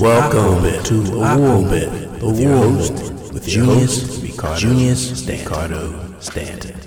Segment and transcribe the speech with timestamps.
[0.00, 2.94] Welcome to Aquabit, the host
[3.34, 4.18] with Junius,
[4.58, 6.80] Junius Ricardo Stanton.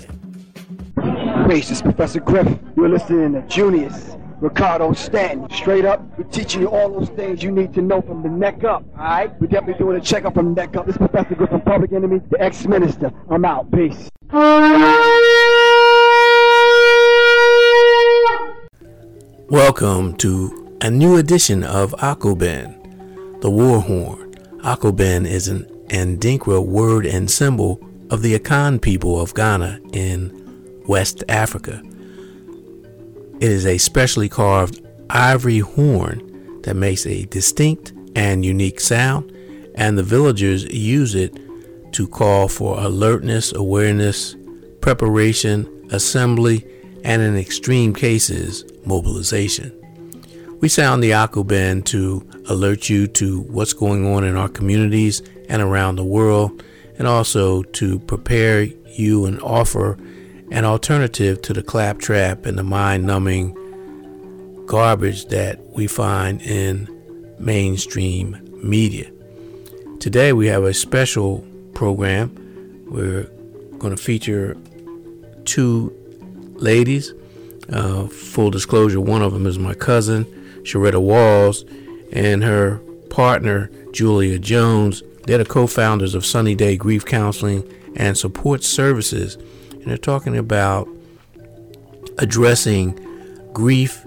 [1.46, 2.58] Bass, this is Professor Griff.
[2.76, 5.48] You're listening to Junius Ricardo Stanton.
[5.50, 8.64] Straight up, we're teaching you all those things you need to know from the neck
[8.64, 8.82] up.
[8.94, 9.40] Alright?
[9.40, 10.86] We're definitely doing a checkup from the neck up.
[10.86, 13.12] This is Professor Griff from Public Enemy, the ex-minister.
[13.30, 13.70] I'm out.
[13.70, 14.10] Peace.
[19.48, 22.83] Welcome to a new edition of Akoben,
[23.44, 24.34] the war horn.
[24.62, 31.22] Akoben is an Adinkra word and symbol of the Akan people of Ghana in West
[31.28, 31.82] Africa.
[33.40, 34.80] It is a specially carved
[35.10, 39.30] ivory horn that makes a distinct and unique sound,
[39.74, 41.38] and the villagers use it
[41.92, 44.36] to call for alertness, awareness,
[44.80, 46.66] preparation, assembly,
[47.04, 49.83] and in extreme cases, mobilization.
[50.64, 55.60] We sound the Akoben to alert you to what's going on in our communities and
[55.60, 56.64] around the world,
[56.96, 59.98] and also to prepare you and offer
[60.50, 63.54] an alternative to the claptrap and the mind numbing
[64.64, 66.88] garbage that we find in
[67.38, 69.10] mainstream media.
[70.00, 72.34] Today we have a special program.
[72.86, 73.24] We're
[73.76, 74.56] going to feature
[75.44, 75.92] two
[76.54, 77.12] ladies.
[77.70, 80.24] Uh, full disclosure, one of them is my cousin,
[80.64, 81.64] Sharetta Walls,
[82.12, 82.78] and her
[83.10, 85.02] partner, Julia Jones.
[85.26, 89.36] They're the co founders of Sunny Day Grief Counseling and Support Services.
[89.70, 90.88] And they're talking about
[92.18, 92.98] addressing
[93.52, 94.04] grief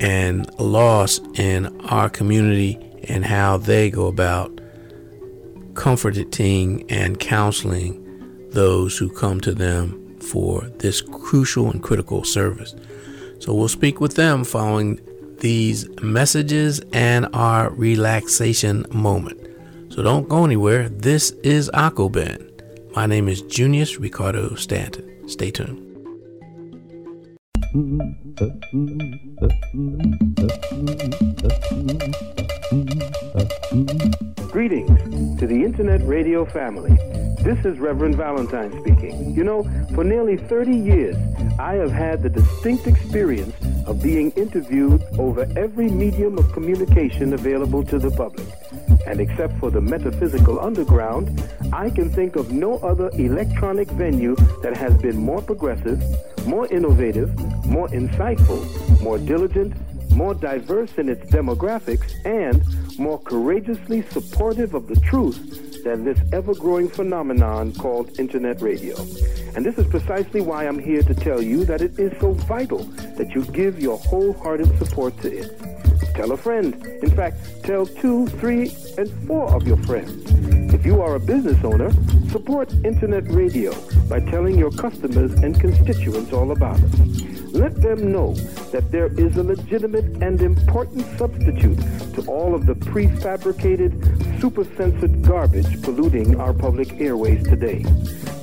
[0.00, 4.60] and loss in our community and how they go about
[5.74, 8.00] comforting and counseling
[8.50, 12.74] those who come to them for this crucial and critical service.
[13.40, 15.00] So we'll speak with them following
[15.40, 19.40] these messages and our relaxation moment.
[19.92, 20.88] So don't go anywhere.
[20.88, 22.50] This is Akoben.
[22.96, 25.28] My name is Junius Ricardo Stanton.
[25.28, 25.80] Stay tuned.
[34.50, 36.96] Greetings to the Internet Radio family.
[37.42, 39.34] This is Reverend Valentine speaking.
[39.34, 39.64] You know,
[39.94, 41.16] for nearly 30 years,
[41.58, 43.54] I have had the distinct experience
[43.86, 48.48] of being interviewed over every medium of communication available to the public.
[49.06, 54.76] And except for the metaphysical underground, I can think of no other electronic venue that
[54.76, 56.02] has been more progressive,
[56.44, 57.32] more innovative,
[57.66, 58.60] more insightful,
[59.00, 59.74] more diligent,
[60.10, 62.64] more diverse in its demographics, and
[62.98, 68.96] more courageously supportive of the truth than this ever-growing phenomenon called internet radio.
[69.54, 72.84] And this is precisely why I'm here to tell you that it is so vital
[73.18, 75.60] that you give your wholehearted support to it.
[76.14, 76.74] Tell a friend.
[77.02, 80.24] In fact, tell two, three, and four of your friends.
[80.72, 81.90] If you are a business owner,
[82.30, 83.72] support internet radio
[84.08, 87.43] by telling your customers and constituents all about it.
[87.54, 88.34] Let them know
[88.72, 91.78] that there is a legitimate and important substitute
[92.14, 97.84] to all of the prefabricated, super-censored garbage polluting our public airways today.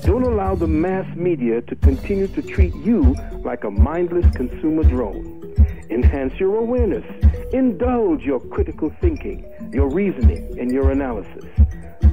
[0.05, 3.13] Don't allow the mass media to continue to treat you
[3.44, 5.55] like a mindless consumer drone.
[5.89, 7.03] Enhance your awareness.
[7.51, 11.43] Indulge your critical thinking, your reasoning, and your analysis.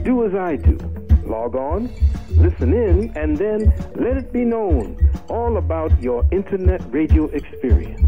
[0.03, 0.77] Do as I do.
[1.23, 1.95] Log on,
[2.31, 8.01] listen in, and then let it be known all about your internet radio experience.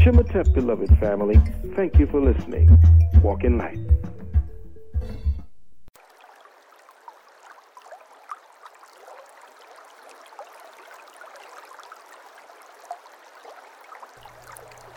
[0.00, 1.40] Chimatep, beloved family,
[1.76, 2.78] thank you for listening.
[3.22, 3.78] Walk in light.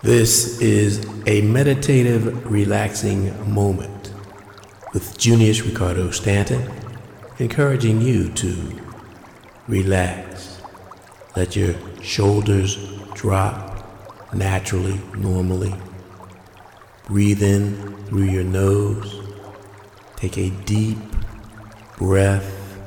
[0.06, 4.14] This is a meditative, relaxing moment
[4.94, 6.72] with Junius Ricardo Stanton,
[7.40, 8.82] encouraging you to
[9.68, 10.55] relax.
[11.36, 12.78] Let your shoulders
[13.14, 15.76] drop naturally, normally.
[17.06, 19.22] Breathe in through your nose.
[20.16, 20.98] Take a deep
[21.98, 22.80] breath.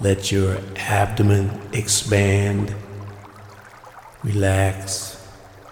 [0.00, 2.74] Let your abdomen expand.
[4.24, 5.22] Relax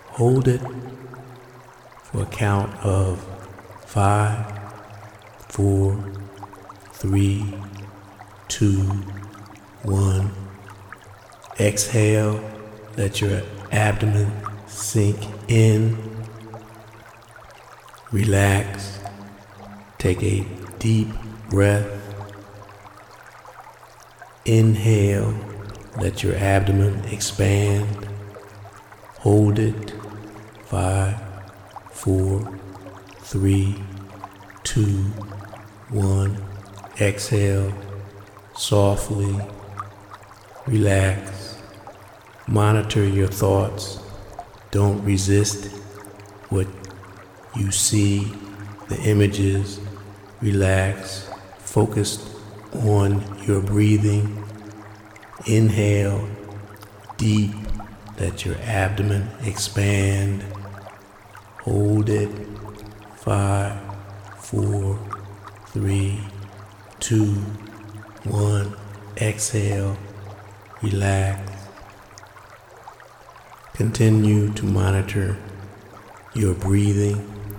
[0.08, 0.60] hold it
[2.02, 3.24] for a count of
[3.86, 4.52] five,
[5.48, 6.12] four,
[6.92, 7.54] three,
[8.48, 8.82] two,
[9.82, 10.39] one.
[11.60, 12.42] Exhale,
[12.96, 14.32] let your abdomen
[14.66, 15.98] sink in.
[18.10, 18.98] Relax.
[19.98, 20.46] Take a
[20.78, 21.08] deep
[21.50, 21.86] breath.
[24.46, 25.34] Inhale,
[25.98, 28.08] let your abdomen expand.
[29.18, 29.92] Hold it
[30.64, 31.20] five,
[31.92, 32.58] four,
[33.18, 33.76] three,
[34.64, 35.02] two,
[35.90, 36.42] one.
[36.98, 37.74] Exhale
[38.56, 39.38] softly.
[40.66, 41.39] Relax.
[42.50, 44.00] Monitor your thoughts.
[44.72, 45.66] Don't resist
[46.48, 46.66] what
[47.54, 48.24] you see,
[48.88, 49.78] the images.
[50.42, 51.30] Relax.
[51.58, 52.34] Focus
[52.72, 54.44] on your breathing.
[55.46, 56.28] Inhale
[57.18, 57.54] deep.
[58.18, 60.42] Let your abdomen expand.
[61.62, 62.30] Hold it.
[63.14, 63.78] Five,
[64.40, 64.98] four,
[65.66, 66.18] three,
[66.98, 67.32] two,
[68.24, 68.74] one.
[69.18, 69.96] Exhale.
[70.82, 71.49] Relax.
[73.80, 75.38] Continue to monitor
[76.34, 77.16] your breathing.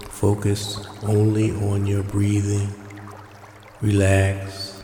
[0.08, 2.72] Focus only on your breathing.
[3.82, 4.84] Relax.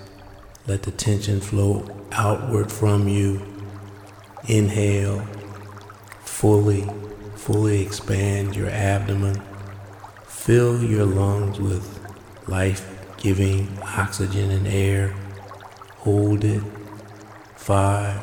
[0.66, 3.45] Let the tension flow outward from you.
[4.48, 5.28] Inhale.
[6.22, 6.89] Fully,
[7.36, 9.39] fully expand your abdomen.
[10.25, 12.00] Fill your lungs with
[12.48, 15.10] life giving oxygen and air.
[15.98, 16.63] Hold it.
[17.56, 18.19] Five,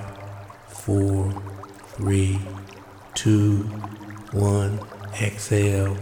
[0.66, 1.32] four,
[1.96, 2.40] three,
[3.14, 3.62] two,
[4.32, 4.80] one.
[5.20, 5.96] Exhale.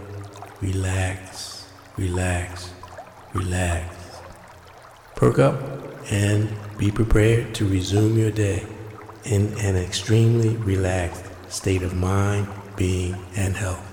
[0.61, 1.67] Relax,
[1.97, 2.71] relax,
[3.35, 3.97] relax.
[5.17, 5.61] Perk up
[6.11, 6.49] and
[6.79, 8.65] be prepared to resume your day
[9.25, 13.87] in an extremely relaxed state of mind, being, and health.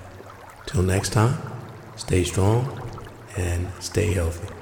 [0.66, 1.36] Till next time,
[1.96, 2.80] stay strong
[3.36, 4.59] and stay healthy.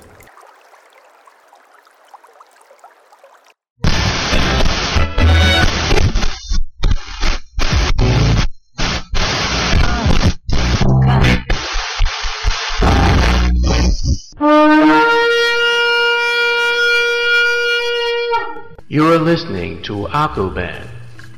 [18.99, 20.85] You are listening to Akoben,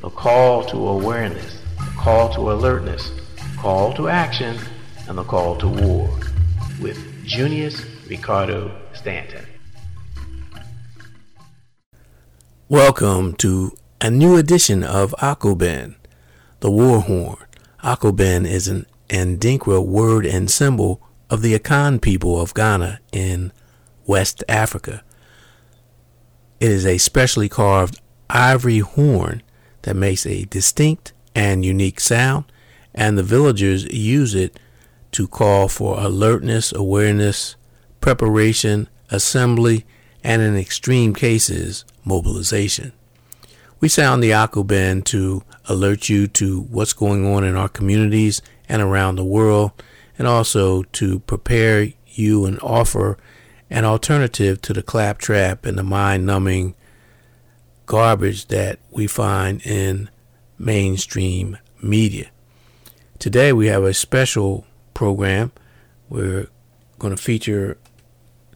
[0.03, 4.57] a call to awareness, a call to alertness, a call to action,
[5.07, 6.09] and the call to war
[6.81, 9.45] with Junius Ricardo Stanton.
[12.67, 15.97] Welcome to a new edition of Akoben,
[16.61, 17.45] the war horn.
[17.83, 20.99] Akoben is an Adinkra word and symbol
[21.29, 23.51] of the Akan people of Ghana in
[24.07, 25.03] West Africa.
[26.61, 27.99] It is a specially carved
[28.29, 29.41] ivory horn
[29.81, 32.45] that makes a distinct and unique sound,
[32.93, 34.59] and the villagers use it
[35.13, 37.55] to call for alertness, awareness,
[37.99, 39.87] preparation, assembly,
[40.23, 42.93] and in extreme cases, mobilization.
[43.79, 48.83] We sound the Akoben to alert you to what's going on in our communities and
[48.83, 49.71] around the world,
[50.15, 53.17] and also to prepare you and offer
[53.71, 56.75] an alternative to the claptrap and the mind numbing
[57.85, 60.09] garbage that we find in
[60.59, 62.29] mainstream media.
[63.17, 65.53] Today we have a special program.
[66.09, 66.47] We're
[66.99, 67.77] going to feature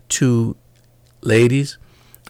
[0.10, 0.58] two
[1.22, 1.78] ladies.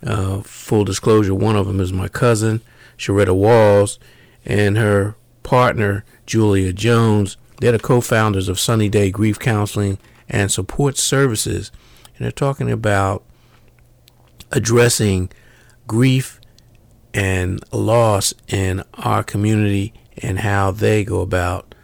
[0.05, 2.61] Uh, full disclosure, one of them is my cousin,
[2.97, 3.97] Sharetta Walls,
[4.45, 7.37] and her partner, Julia Jones.
[7.59, 9.97] They're the co founders of Sunny Day Grief Counseling
[10.29, 11.71] and Support Services
[12.15, 13.23] and they're talking about
[14.51, 15.29] addressing
[15.87, 16.39] grief
[17.13, 21.75] and loss in our community and how they go about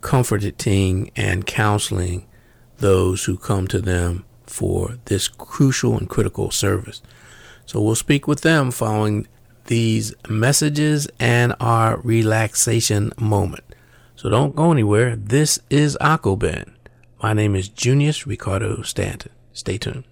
[0.00, 2.26] comforting and counseling
[2.78, 7.02] those who come to them for this crucial and critical service.
[7.66, 9.26] So we'll speak with them following
[9.66, 13.64] these messages and our relaxation moment.
[14.16, 15.16] So don't go anywhere.
[15.16, 16.72] This is Akoben.
[17.20, 19.32] My name is Junius Ricardo Stanton.
[19.52, 20.04] Stay tuned.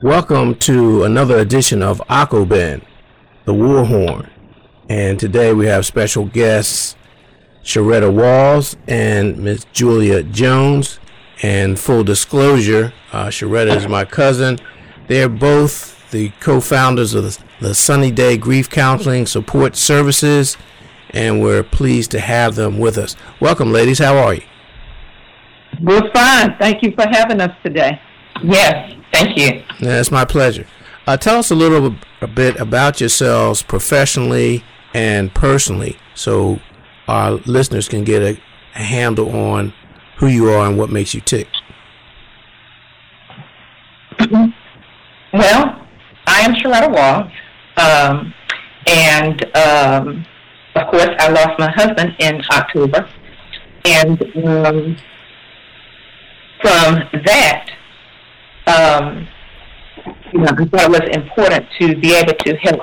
[0.00, 2.84] Welcome to another edition of Akoben,
[3.44, 4.30] the War Horn.
[4.88, 6.94] And today we have special guests
[7.64, 11.00] Sharetta Walls and Miss Julia Jones.
[11.42, 14.60] And full disclosure, uh, Sharetta is my cousin.
[15.08, 20.56] They're both the co founders of the Sunny Day Grief Counseling Support Services,
[21.10, 23.16] and we're pleased to have them with us.
[23.40, 23.98] Welcome, ladies.
[23.98, 24.42] How are you?
[25.82, 26.56] We're fine.
[26.58, 28.00] Thank you for having us today.
[28.42, 29.62] Yes, thank you.
[29.80, 30.66] Yeah, it's my pleasure.
[31.06, 34.64] Uh, tell us a little a bit about yourselves professionally
[34.94, 36.58] and personally so
[37.06, 38.40] our listeners can get a,
[38.74, 39.72] a handle on
[40.16, 41.48] who you are and what makes you tick.
[44.32, 45.86] well,
[46.26, 47.30] I am Sharetta Walls,
[47.76, 48.34] um,
[48.86, 50.26] and um,
[50.74, 53.08] of course, I lost my husband in October,
[53.84, 54.96] and um,
[56.60, 57.70] from that,
[58.66, 59.28] um,
[60.32, 62.80] you know, I thought it was important to be able to help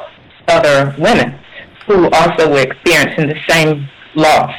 [0.48, 1.40] other women
[1.88, 4.54] who also were experiencing the same loss.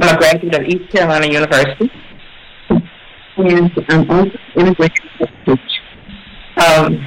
[0.00, 1.90] I'm a graduate of East Carolina University,
[3.36, 5.06] and I'm also integration
[5.44, 5.60] coach.
[6.56, 7.06] Um,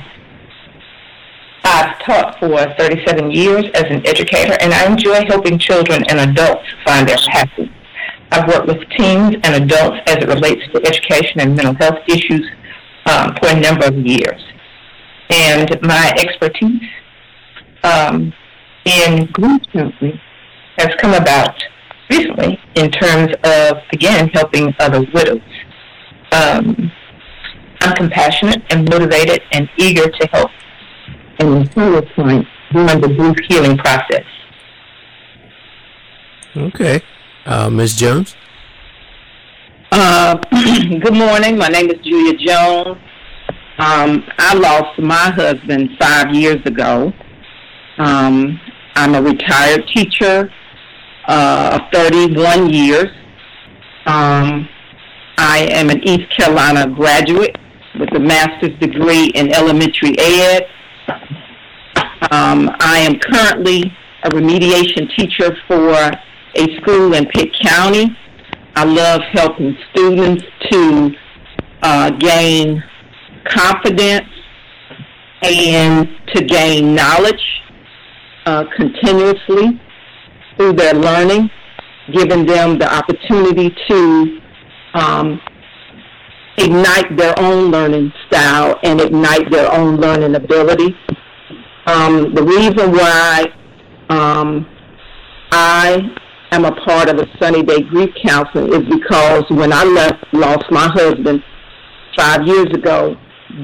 [1.64, 6.68] I've taught for 37 years as an educator, and I enjoy helping children and adults
[6.86, 7.81] find their happiness.
[8.32, 12.50] I've worked with teens and adults as it relates to education and mental health issues
[13.06, 14.42] um, for a number of years.
[15.30, 16.82] And my expertise
[17.84, 18.34] um,
[18.86, 20.20] in grief counseling
[20.78, 21.62] has come about
[22.10, 25.42] recently in terms of, again, helping other widows.
[26.32, 26.92] Um,
[27.82, 30.52] I'm compassionate and motivated and eager to help
[31.40, 34.26] and inspire clients during the grief healing process.
[36.56, 37.02] Okay.
[37.46, 37.96] Uh, Ms.
[37.96, 38.36] Jones?
[39.92, 41.58] Uh, good morning.
[41.58, 42.98] My name is Julia Jones.
[43.80, 47.12] Um, I lost my husband five years ago.
[47.98, 48.60] Um,
[48.96, 50.54] I'm a retired teacher
[51.28, 53.10] uh, of 31 years.
[54.06, 54.70] Um,
[55.38, 57.58] I am an East Carolina graduate
[58.00, 60.68] with a master's degree in elementary ed.
[62.30, 63.92] Um, I am currently
[64.24, 66.12] a remediation teacher for
[66.56, 68.16] a school in Pitt County.
[68.76, 71.12] I love helping students to
[71.82, 72.84] uh, gain
[73.46, 74.28] confidence
[75.44, 77.42] and to gain knowledge
[78.46, 79.82] uh, continuously
[80.56, 81.50] through their learning,
[82.14, 84.40] giving them the opportunity to
[84.94, 85.42] um,
[86.58, 90.96] ignite their own learning style and ignite their own learning ability.
[91.88, 93.46] Um, the reason why
[94.10, 94.68] um,
[95.52, 96.16] I
[96.52, 100.66] am a part of a Sunny Day Grief Counseling is because when I left, lost
[100.70, 101.42] my husband
[102.18, 103.16] five years ago,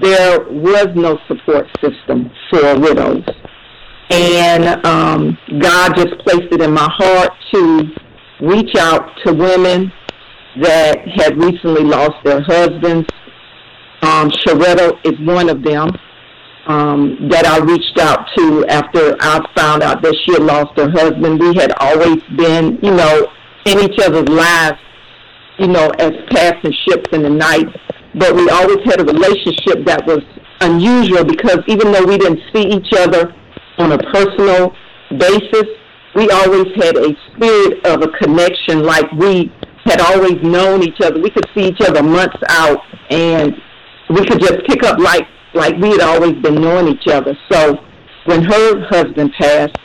[0.02, 3.24] there was no support system for widows.
[4.10, 7.84] And um, God just placed it in my heart to
[8.42, 9.92] reach out to women
[10.62, 13.08] that had recently lost their husbands.
[14.02, 15.90] Um, Sharetta is one of them
[16.68, 20.92] um, that I reached out to after I found out that she had lost her
[20.92, 21.40] husband.
[21.40, 23.32] We had always been, you know,
[23.66, 24.80] in each other's lives,
[25.60, 27.68] you know, as passing ships in the night.
[28.16, 30.20] But we always had a relationship that was
[30.60, 33.34] unusual because even though we didn't see each other
[33.78, 34.76] on a personal
[35.18, 35.68] basis,
[36.16, 39.52] we always had a spirit of a connection like we
[39.86, 41.22] had always known each other.
[41.22, 43.56] We could see each other months out and
[44.10, 47.38] we could just pick up like like we had always been knowing each other.
[47.52, 47.78] So
[48.26, 49.78] when her husband passed,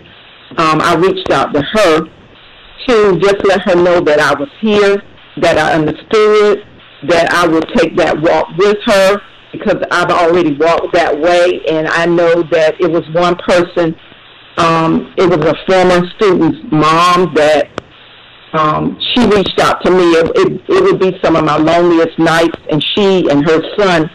[0.58, 2.00] um, I reached out to her
[2.88, 5.02] to just let her know that I was here,
[5.38, 6.64] that I understood,
[7.08, 9.20] that I would take that walk with her
[9.52, 13.94] because I've already walked that way, and I know that it was one person.
[14.56, 17.68] Um, it was a former student's mom that
[18.54, 20.04] um, she reached out to me.
[20.12, 24.10] It, it, it would be some of my loneliest nights, and she and her son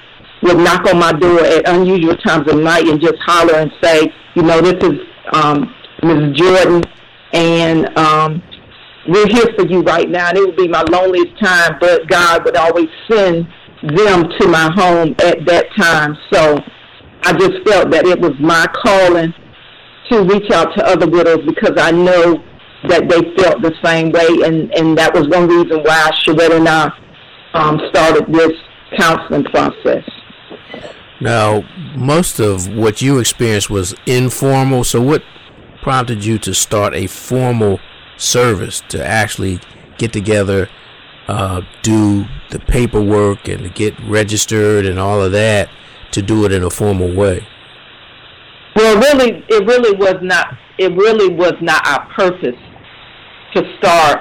[0.48, 4.12] would knock on my door at unusual times of night and just holler and say,
[4.36, 5.00] you know, this is
[5.34, 6.36] um, Mrs.
[6.36, 6.84] Jordan,
[7.34, 8.42] and um,
[9.08, 10.30] we're here for you right now.
[10.30, 13.48] And it would be my loneliest time, but God would always send
[13.96, 16.16] them to my home at that time.
[16.32, 16.60] So
[17.24, 19.34] I just felt that it was my calling
[20.10, 22.44] to reach out to other widows because I know
[22.88, 26.70] that they felt the same way, and, and that was one reason why Sharetta and
[26.70, 26.92] I
[27.54, 28.54] um, started this
[28.98, 30.04] counseling process.
[31.20, 31.63] Now,
[31.96, 34.84] most of what you experienced was informal.
[34.84, 35.24] So, what
[35.82, 37.80] prompted you to start a formal
[38.18, 39.60] service to actually
[39.98, 40.70] get together,
[41.27, 45.70] uh, do the paperwork, and to get registered and all of that
[46.12, 47.48] to do it in a formal way?
[48.75, 50.56] Well, really, it really was not.
[50.77, 52.60] It really was not our purpose
[53.56, 54.20] to start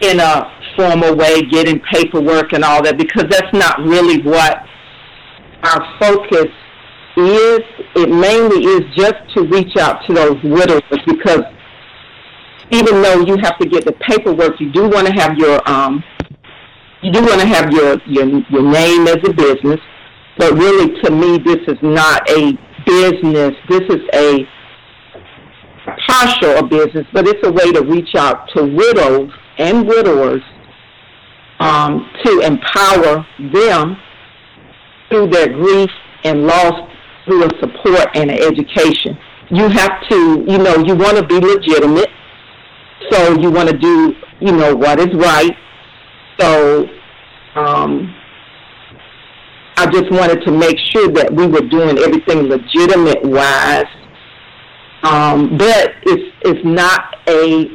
[0.00, 4.64] in a formal way, getting paperwork and all that, because that's not really what
[5.64, 6.50] our focus
[7.16, 7.60] is.
[7.96, 11.42] It mainly is just to reach out to those widowers because
[12.70, 16.02] even though you have to get the paperwork, you do want to have your um,
[17.02, 19.80] you do want to have your, your your name as a business.
[20.38, 22.52] But really, to me, this is not a
[22.86, 23.52] business.
[23.68, 24.48] This is a
[26.08, 30.42] partial a business, but it's a way to reach out to widows and widowers
[31.60, 33.96] um, to empower them
[35.08, 35.90] through their grief
[36.24, 36.90] and loss
[37.24, 39.18] through a support and an education.
[39.50, 42.10] You have to, you know, you want to be legitimate,
[43.10, 45.56] so you want to do, you know, what is right.
[46.38, 46.86] So
[47.54, 48.14] um,
[49.76, 53.86] I just wanted to make sure that we were doing everything legitimate wise
[55.04, 57.66] um, but it's it's not a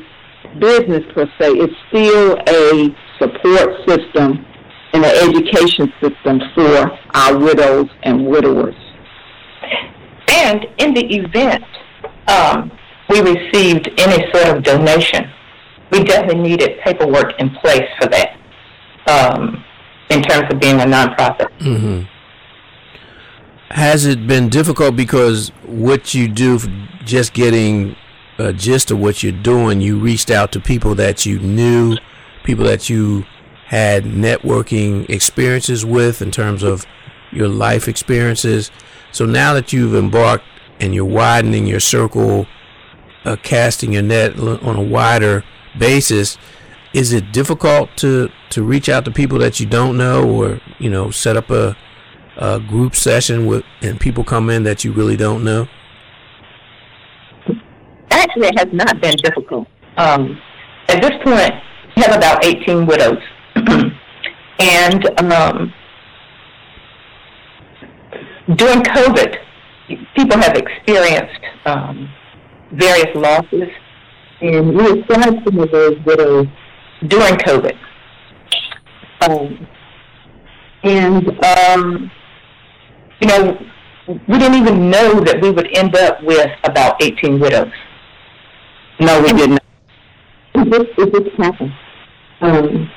[0.59, 1.51] business per se.
[1.61, 4.45] It's still a support system
[4.93, 8.75] in the education system for our widows and widowers.
[10.29, 11.63] And in the event
[12.27, 12.71] um,
[13.09, 15.29] we received any sort of donation,
[15.91, 18.37] we definitely needed paperwork in place for that
[19.07, 19.63] um,
[20.09, 21.49] in terms of being a nonprofit.
[21.59, 22.03] Mm-hmm.
[23.71, 26.59] Has it been difficult because what you do,
[27.03, 27.95] just getting
[28.37, 31.97] a gist of what you're doing, you reached out to people that you knew,
[32.43, 33.25] people that you
[33.69, 36.87] had networking experiences with in terms of
[37.31, 38.71] your life experiences.
[39.11, 40.43] So now that you've embarked
[40.79, 42.47] and you're widening your circle,
[43.25, 45.43] uh, casting your net on a wider
[45.77, 46.35] basis,
[46.95, 50.89] is it difficult to to reach out to people that you don't know, or you
[50.89, 51.77] know, set up a,
[52.37, 55.67] a group session with and people come in that you really don't know?
[58.09, 59.67] Actually, it has not been difficult.
[59.97, 60.41] Um,
[60.87, 61.53] at this point,
[61.95, 63.19] we have about 18 widows
[64.59, 65.73] and um,
[68.55, 69.35] during COVID,
[70.15, 72.09] people have experienced um,
[72.73, 73.69] various losses,
[74.41, 76.47] and we acquired some of those widows
[77.07, 77.77] during COVID.
[79.21, 79.67] Um,
[80.83, 82.11] and, um,
[83.19, 83.57] you know,
[84.27, 87.71] we didn't even know that we would end up with about 18 widows.
[88.99, 89.59] No, we didn't.
[90.55, 91.71] It just, it just happened.
[92.41, 92.89] Um,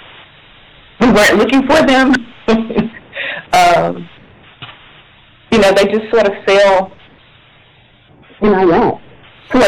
[1.07, 2.15] we weren't looking for them.
[3.53, 4.09] um,
[5.51, 6.93] you know, they just sort of fell
[8.41, 9.01] in our lap.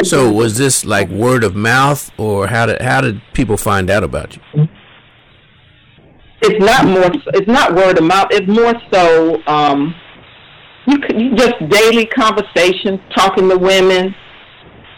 [0.05, 4.03] So was this like word of mouth, or how did how did people find out
[4.03, 4.69] about you?
[6.41, 7.11] It's not more.
[7.35, 8.29] It's not word of mouth.
[8.31, 9.43] It's more so.
[9.47, 9.95] Um,
[10.87, 14.14] you could you just daily conversations, talking to women.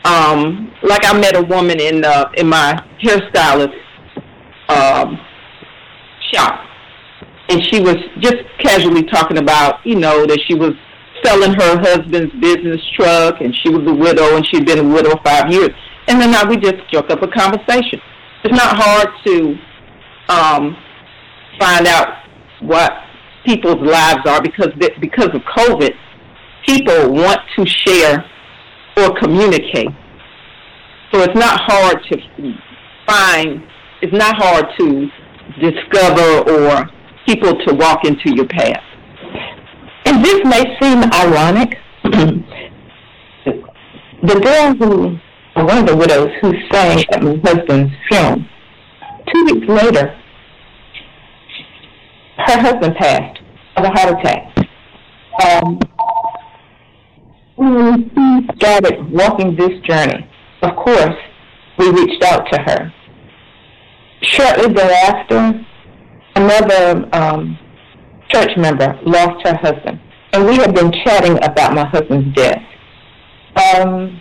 [0.05, 3.75] Um, like I met a woman in uh, in my hairstylist
[4.69, 5.19] um,
[6.33, 6.61] shop,
[7.49, 10.73] and she was just casually talking about, you know, that she was
[11.25, 15.15] selling her husband's business truck, and she was a widow, and she'd been a widow
[15.25, 15.71] five years.
[16.09, 18.01] And then now we just struck up a conversation.
[18.45, 19.57] It's not hard to
[20.29, 20.77] um,
[21.59, 22.09] find out
[22.61, 22.93] what
[23.45, 24.69] people's lives are because
[25.01, 25.93] because of COVID,
[26.67, 28.25] people want to share
[28.97, 29.89] or communicate.
[31.13, 32.19] So it's not hard to
[33.07, 33.63] find.
[34.03, 35.09] It's not hard to
[35.61, 36.91] discover or
[37.27, 38.83] people to walk into your path.
[40.05, 41.77] And this may seem ironic.
[44.23, 45.19] the girl who,
[45.65, 48.45] one of the widows who sang at my husband's funeral,
[49.33, 50.15] two weeks later,
[52.39, 53.41] her husband passed
[53.77, 54.57] of a heart attack.
[55.43, 55.81] Um,
[57.57, 60.29] we started walking this journey,
[60.63, 61.17] of course,
[61.79, 62.93] we reached out to her
[64.31, 65.65] Shortly thereafter,
[66.35, 67.59] another um,
[68.29, 70.01] church member lost her husband,
[70.33, 72.63] and we had been chatting about my husband's death.
[73.57, 74.21] Um,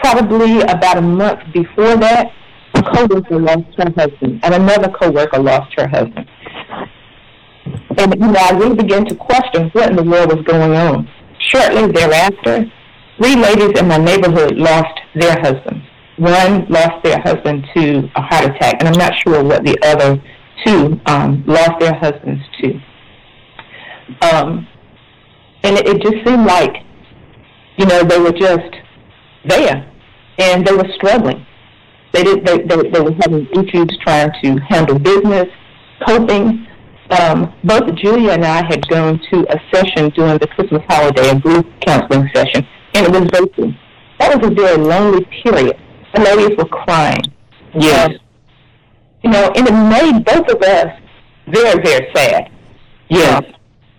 [0.00, 2.32] probably about a month before that,
[2.74, 6.26] a coworker lost her husband, and another coworker lost her husband.
[7.98, 11.08] And you know, I really began to question what in the world was going on.
[11.38, 12.64] Shortly thereafter,
[13.18, 15.84] three ladies in my neighborhood lost their husbands.
[16.18, 20.20] One lost their husband to a heart attack, and I'm not sure what the other
[20.66, 22.80] two um, lost their husbands to.
[24.22, 24.66] Um,
[25.62, 26.74] and it, it just seemed like,
[27.76, 28.74] you know, they were just
[29.44, 29.88] there,
[30.38, 31.46] and they were struggling.
[32.12, 32.44] They did.
[32.44, 35.46] They, they, they were having issues trying to handle business,
[36.04, 36.66] coping.
[37.10, 41.38] Um, both Julia and I had gone to a session during the Christmas holiday, a
[41.38, 43.72] group counseling session, and it was virtual.
[44.18, 45.78] That was a very lonely period
[46.18, 47.22] the ladies were crying.
[47.74, 48.10] Yes.
[49.22, 51.00] you know, and it made both of us
[51.48, 52.50] very, very sad.
[53.08, 53.42] Yes.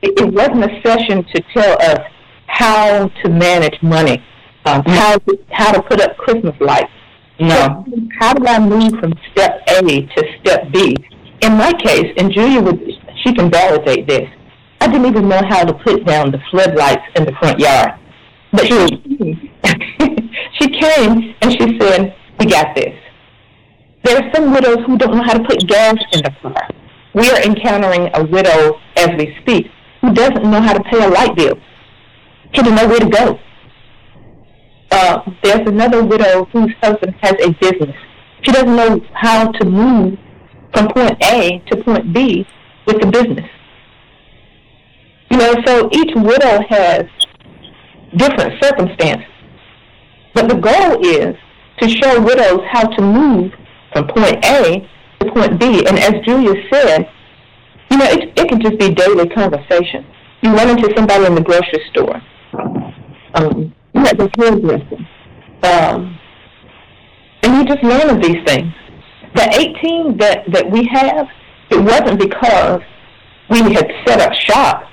[0.01, 1.99] It, it wasn't a session to tell us
[2.47, 4.23] how to manage money,
[4.65, 6.91] um, how to, how to put up Christmas lights.
[7.39, 7.85] No.
[8.19, 10.95] How do I move from step A to step B?
[11.41, 12.81] In my case, and Julia would,
[13.23, 14.27] she can validate this.
[14.81, 17.91] I didn't even know how to put down the floodlights in the front yard.
[18.51, 19.48] But she,
[20.59, 22.93] she came and she said, we got this.
[24.03, 26.69] There are some widows who don't know how to put gas in the car.
[27.13, 29.67] We are encountering a widow as we speak
[30.01, 31.57] who doesn't know how to pay a light bill.
[32.53, 33.39] She doesn't know where to go.
[34.91, 37.95] Uh, there's another widow whose husband has a business.
[38.41, 40.17] She doesn't know how to move
[40.73, 42.45] from point A to point B
[42.87, 43.49] with the business.
[45.31, 47.03] You know, so each widow has
[48.15, 49.27] different circumstances.
[50.33, 51.35] But the goal is
[51.79, 53.51] to show widows how to move
[53.93, 54.87] from point A
[55.19, 55.85] to point B.
[55.85, 57.09] And as Julia said,
[57.91, 60.05] You know, it, it can just be daily conversation.
[60.41, 62.21] You run into somebody in the grocery store.
[63.33, 64.97] Um, you have the hairdresser.
[65.63, 66.19] Um,
[67.43, 68.73] and you just learn of these things.
[69.35, 71.27] The 18 that, that we have,
[71.69, 72.81] it wasn't because
[73.49, 74.83] we had set up shop.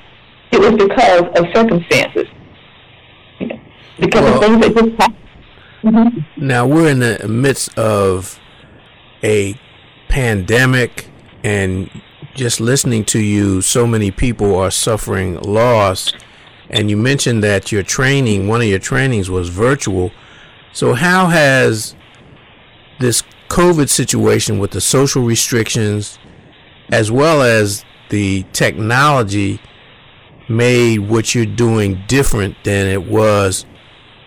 [0.53, 2.27] It was because of circumstances.
[3.99, 5.26] Because well, of things that just happened.
[5.87, 6.45] Mm-hmm.
[6.45, 8.41] Now we're in the midst of
[9.23, 9.59] a
[10.09, 11.09] pandemic
[11.45, 11.89] and
[12.35, 16.13] just listening to you, so many people are suffering loss.
[16.69, 20.11] And you mentioned that your training, one of your trainings was virtual.
[20.73, 21.95] So, how has
[22.99, 26.19] this COVID situation with the social restrictions
[26.91, 29.61] as well as the technology
[30.49, 33.65] made what you're doing different than it was,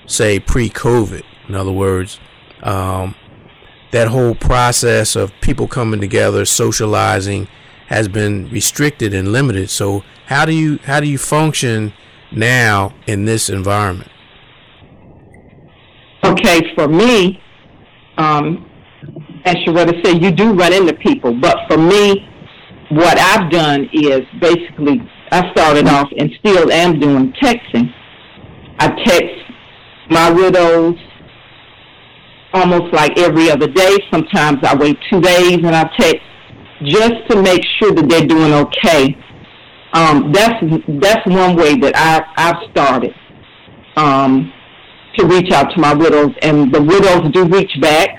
[0.08, 1.24] say, pre COVID?
[1.50, 2.20] In other words,
[2.62, 3.16] um,
[3.92, 7.48] that whole process of people coming together, socializing,
[7.88, 9.70] has been restricted and limited.
[9.72, 11.92] So how do you how do you function
[12.32, 14.12] now in this environment?
[16.24, 17.42] Okay, for me,
[18.18, 18.70] um,
[19.46, 22.28] as Sharetta said, you do run into people, but for me,
[22.90, 27.92] what I've done is basically I started off and still am doing texting.
[28.78, 29.36] I text
[30.10, 30.96] my widows
[32.54, 33.98] almost like every other day.
[34.12, 36.22] Sometimes I wait two days and I text
[36.84, 39.16] just to make sure that they're doing okay.
[39.94, 40.64] Um, that's
[41.02, 43.14] that's one way that I I've started
[43.96, 44.52] um,
[45.18, 48.10] to reach out to my widows, and the widows do reach back.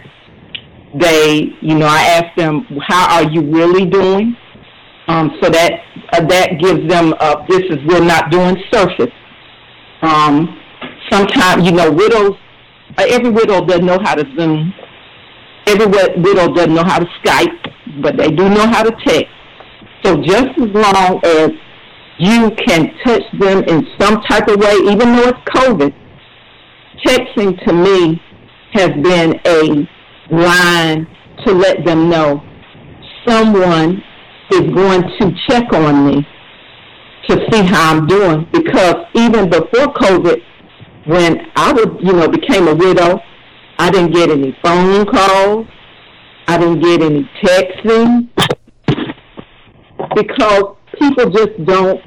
[0.98, 4.36] They, you know, I ask them, "How are you really doing?"
[5.06, 5.72] Um, so that
[6.12, 9.14] uh, that gives them uh, this is we're not doing surface.
[10.02, 10.58] Um,
[11.10, 12.36] sometimes, you know, widows.
[13.00, 14.74] Uh, every widow doesn't know how to Zoom.
[15.66, 17.60] Every widow doesn't know how to Skype
[18.02, 19.32] but they do know how to text.
[20.04, 21.50] So just as long as
[22.18, 25.94] you can touch them in some type of way, even though it's COVID,
[27.04, 28.20] texting to me
[28.72, 29.88] has been a
[30.30, 31.06] line
[31.44, 32.42] to let them know
[33.26, 34.02] someone
[34.50, 36.26] is going to check on me
[37.28, 38.46] to see how I'm doing.
[38.52, 40.40] Because even before COVID,
[41.10, 43.18] when I was, you know, became a widow,
[43.78, 45.66] I didn't get any phone calls.
[46.46, 48.28] I didn't get any texting
[50.14, 52.00] because people just don't.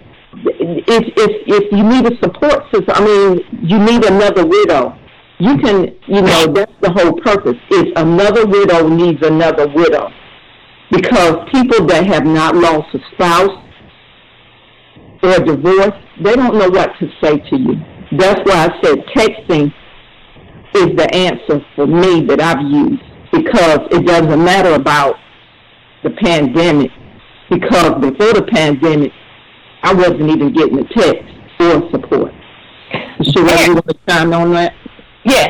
[0.46, 4.98] If if if you need a support system, I mean, you need another widow.
[5.40, 7.58] You can, you know, that's the whole purpose.
[7.72, 10.10] Is another widow needs another widow
[10.92, 13.58] because people that have not lost a spouse
[15.24, 17.93] or divorce, they don't know what to say to you.
[18.18, 19.74] That's why I said texting
[20.76, 25.16] is the answer for me that I've used because it doesn't matter about
[26.04, 26.92] the pandemic.
[27.50, 29.12] Because before the pandemic,
[29.84, 31.24] I wasn't even getting a text
[31.60, 32.32] or support.
[33.24, 34.74] Should I want to chime on that?
[35.24, 35.50] Yes.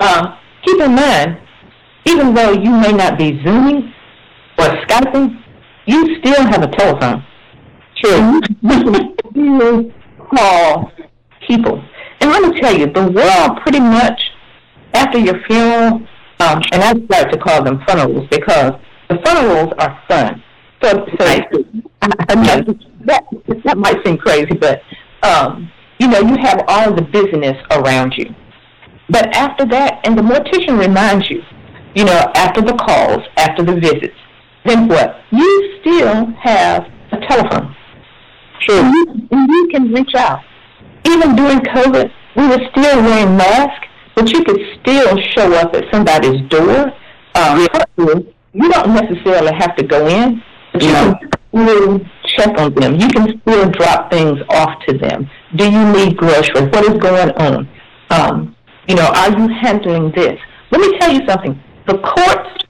[0.00, 1.38] Uh, keep in mind,
[2.06, 3.92] even though you may not be Zooming
[4.58, 5.42] or Skyping,
[5.86, 7.24] you still have a telephone.
[8.02, 8.40] True.
[9.34, 9.92] you
[10.34, 10.92] call
[11.50, 11.82] people.
[12.20, 14.20] And let me tell you, the world pretty much,
[14.94, 16.06] after your funeral,
[16.40, 18.72] um, and I like to call them funerals because
[19.08, 20.42] the funerals are fun.
[20.82, 21.46] So, so I,
[22.02, 22.74] I know
[23.06, 23.24] that
[23.64, 24.80] that might seem crazy, but
[25.22, 28.34] um, you know, you have all the business around you.
[29.10, 31.42] But after that, and the mortician reminds you,
[31.94, 34.16] you know, after the calls, after the visits,
[34.64, 35.16] then what?
[35.30, 37.74] You still have a telephone.
[38.60, 38.84] Sure.
[38.84, 40.40] And you, and you can reach out.
[41.06, 43.86] Even during COVID, we were still wearing masks
[44.20, 46.92] but you could still show up at somebody's door.
[47.34, 47.66] Um,
[48.52, 52.00] you don't necessarily have to go in, but you can still
[52.36, 52.96] check on them.
[53.00, 55.30] You can still drop things off to them.
[55.56, 56.70] Do you need groceries?
[56.70, 57.68] What is going on?
[58.10, 58.56] Um,
[58.88, 60.38] you know, are you handling this?
[60.70, 61.58] Let me tell you something.
[61.86, 62.64] The courts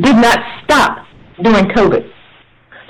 [0.00, 1.06] did not stop
[1.42, 2.10] during COVID.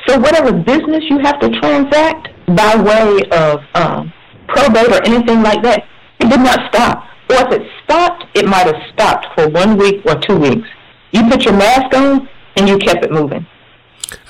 [0.08, 4.12] So whatever business you have to transact by way of um,
[4.48, 5.86] probate or anything like that,
[6.20, 7.04] it did not stop.
[7.30, 10.68] Or if it stopped, it might have stopped for one week or two weeks.
[11.12, 13.46] You put your mask on and you kept it moving.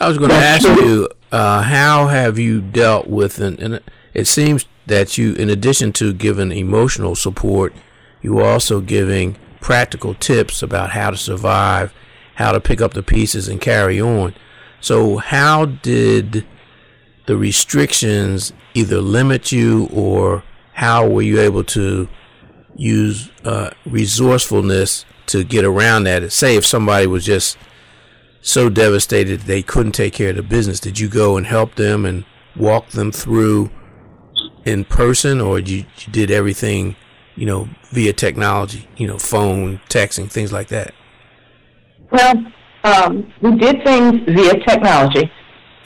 [0.01, 3.81] I was going to ask you, uh, how have you dealt with, and, and
[4.13, 7.75] it seems that you, in addition to giving emotional support,
[8.23, 11.93] you are also giving practical tips about how to survive,
[12.37, 14.35] how to pick up the pieces and carry on.
[14.81, 16.47] So, how did
[17.27, 22.09] the restrictions either limit you or how were you able to
[22.77, 26.31] use uh, resourcefulness to get around that.
[26.33, 27.57] Say if somebody was just
[28.41, 32.05] so devastated they couldn't take care of the business, did you go and help them
[32.05, 32.25] and
[32.57, 33.71] walk them through
[34.65, 36.97] in person, or you, you did everything,
[37.37, 40.95] you know, via technology, you know, phone, texting, things like that?
[42.11, 42.53] Well,
[42.85, 45.31] um, we did things via technology,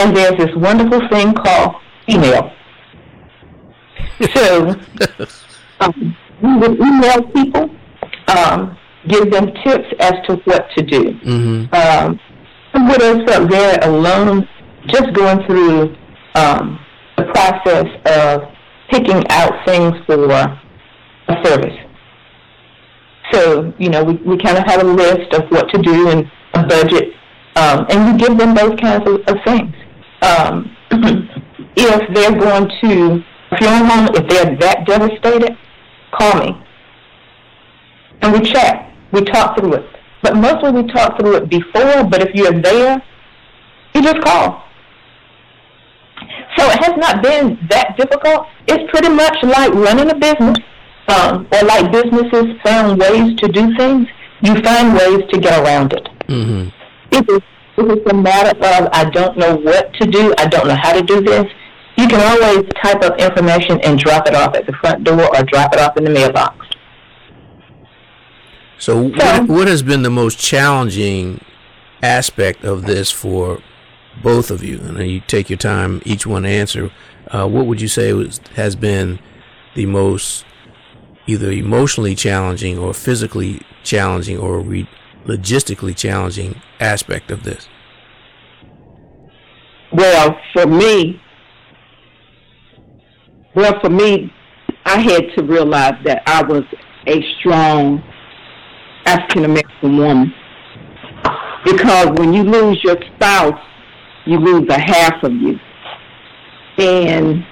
[0.01, 1.77] and there's this wonderful thing called
[2.09, 2.53] email.
[4.35, 4.75] So
[5.81, 7.71] um, we would email people,
[8.29, 11.03] um, give them tips as to what to do.
[11.21, 11.75] Mm-hmm.
[11.75, 12.21] Um,
[12.73, 14.49] some widows felt very alone,
[14.87, 15.97] just going through
[16.35, 16.79] um,
[17.17, 18.43] the process of
[18.91, 21.77] picking out things for a service.
[23.33, 26.31] So, you know, we, we kind of have a list of what to do and
[26.55, 27.13] a budget,
[27.57, 29.75] um, and you give them those kinds of, of things.
[30.23, 30.77] Um,
[31.77, 33.25] if they're going to
[33.57, 35.57] funeral home, if they're that devastated,
[36.13, 36.65] call me.
[38.21, 38.93] And we chat.
[39.13, 39.87] We talk through it.
[40.23, 43.03] But mostly we talk through it before, but if you're there,
[43.95, 44.65] you just call.
[46.57, 48.47] So it has not been that difficult.
[48.67, 50.59] It's pretty much like running a business,
[51.09, 54.09] um, or like businesses found ways to do things.
[54.41, 56.05] You find ways to get around it.
[56.27, 56.69] Mm-hmm.
[57.13, 57.47] If it's,
[57.79, 60.93] if it's a matter of I don't know what to do, I don't know how
[60.93, 61.47] to do this,
[61.97, 65.43] you can always type up information and drop it off at the front door or
[65.45, 66.67] drop it off in the mailbox.
[68.79, 71.45] So, what, what has been the most challenging
[72.01, 73.61] aspect of this for
[74.23, 74.79] both of you?
[74.79, 76.93] And you take your time, each one answer.
[77.27, 79.19] Uh, what would you say was, has been
[79.75, 80.45] the most
[81.27, 84.89] either emotionally challenging or physically challenging or re-
[85.29, 87.69] logistically challenging aspect of this?
[89.93, 91.21] Well, for me,
[93.55, 94.33] well, for me,
[94.85, 96.65] I had to realize that I was
[97.07, 98.03] a strong
[99.05, 100.35] African American woman.
[101.65, 103.61] Because when you lose your spouse,
[104.27, 105.59] you lose a half of you.
[106.79, 107.45] And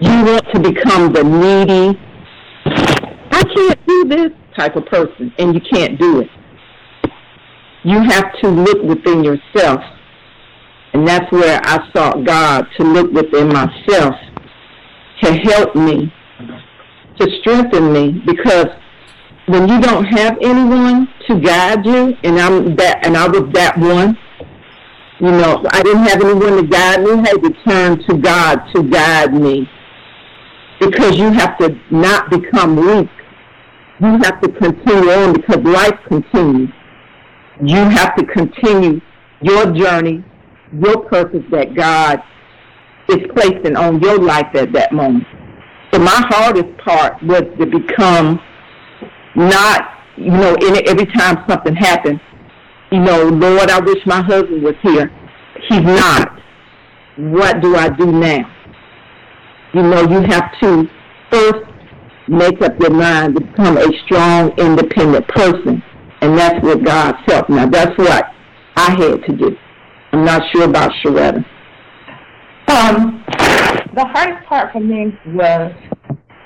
[0.00, 2.00] you want to become the needy,
[3.32, 6.28] I can't do this type of person, and you can't do it.
[7.84, 9.80] You have to look within yourself.
[10.92, 14.14] And that's where I sought God to look within myself
[15.22, 16.12] to help me,
[17.18, 18.66] to strengthen me, because
[19.46, 23.78] when you don't have anyone to guide you, and I'm that, and I was that
[23.78, 24.16] one.
[25.20, 27.12] You know, I didn't have anyone to guide me.
[27.12, 29.68] I had to turn to God to guide me,
[30.80, 33.10] because you have to not become weak.
[34.00, 36.70] You have to continue on because life continues.
[37.62, 39.00] You have to continue
[39.42, 40.24] your journey,
[40.72, 42.22] your purpose that God
[43.08, 45.24] is placing on your life at that moment.
[45.92, 48.40] So my hardest part was to become
[49.34, 49.82] not,
[50.16, 50.54] you know,
[50.86, 52.20] every time something happened,
[52.92, 55.10] you know, Lord, I wish my husband was here.
[55.68, 56.40] He's not.
[57.16, 58.50] What do I do now?
[59.74, 60.88] You know, you have to
[61.30, 61.64] first
[62.28, 65.82] make up your mind to become a strong, independent person.
[66.20, 67.48] And that's what God's help.
[67.48, 68.26] Now, that's what
[68.76, 69.56] I had to do.
[70.12, 71.44] I'm not sure about Sharetta.
[72.68, 73.24] Um,
[73.94, 75.72] the hardest part for me was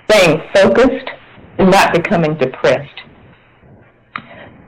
[0.09, 1.11] staying focused
[1.59, 3.01] and not becoming depressed.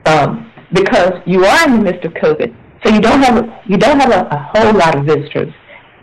[0.05, 3.99] Um, because you are in the midst of COVID, so you don't have you don't
[3.99, 5.53] have a, a whole lot of visitors.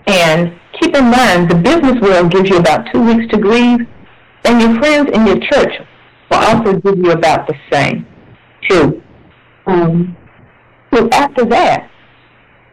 [0.07, 3.81] And keep in mind, the business world gives you about two weeks to grieve,
[4.45, 5.73] and your friends in your church
[6.31, 8.07] will also give you about the same.
[8.69, 9.03] True.
[9.67, 10.17] Um,
[10.93, 11.91] so after that,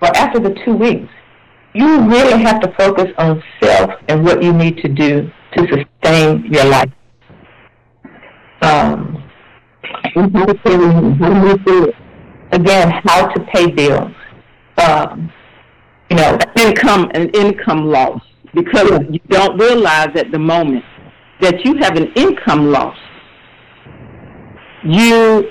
[0.02, 1.12] or after the two weeks,
[1.74, 6.46] you really have to focus on self and what you need to do to sustain
[6.52, 6.92] your life.
[8.62, 9.24] Um,
[10.16, 11.96] and how to pay, how to move through it.
[12.52, 14.12] Again, how to pay bills.
[14.78, 15.32] Um,
[16.10, 18.22] you know, income and income loss
[18.54, 20.84] because you don't realize at the moment
[21.40, 22.98] that you have an income loss.
[24.84, 25.50] You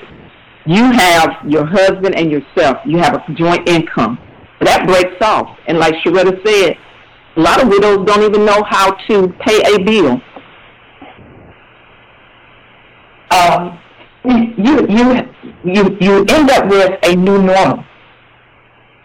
[0.66, 2.78] you have your husband and yourself.
[2.84, 4.18] You have a joint income.
[4.60, 5.56] That breaks off.
[5.66, 6.76] And like Sharetta said,
[7.36, 10.20] a lot of widows don't even know how to pay a bill.
[13.30, 13.78] um,
[14.24, 15.04] you you
[15.64, 17.84] you you end up with a new normal.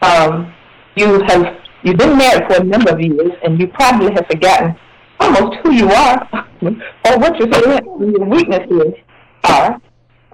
[0.02, 0.54] Um,
[0.96, 4.76] you have you've been married for a number of years, and you probably have forgotten
[5.20, 6.28] almost who you are
[6.62, 8.94] or what your strengths and your weaknesses
[9.44, 9.80] are.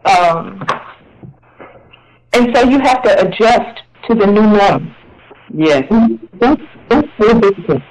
[0.05, 0.67] Um,
[2.33, 4.91] and so you have to adjust to the new normal.
[5.53, 5.83] Yes.
[5.83, 6.37] Mm-hmm.
[6.39, 7.81] That's, that's very difficult.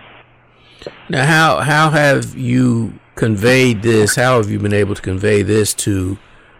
[1.08, 4.16] Now, how how have you conveyed this?
[4.16, 6.18] How have you been able to convey this to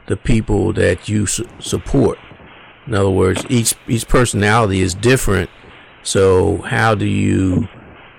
[0.09, 2.19] the people that you su- support?
[2.87, 5.49] In other words, each each personality is different.
[6.03, 7.69] So how do you,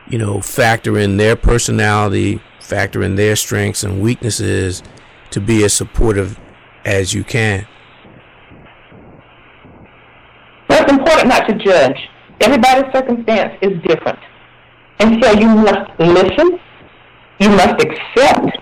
[0.08, 4.82] you know, factor in their personality, factor in their strengths and weaknesses
[5.32, 6.40] to be as supportive
[6.86, 7.68] as you can?
[10.70, 11.98] Well, it's important not to judge.
[12.42, 14.20] Everybody's circumstance is different.
[15.00, 16.60] And so you must listen,
[17.40, 18.58] you must accept,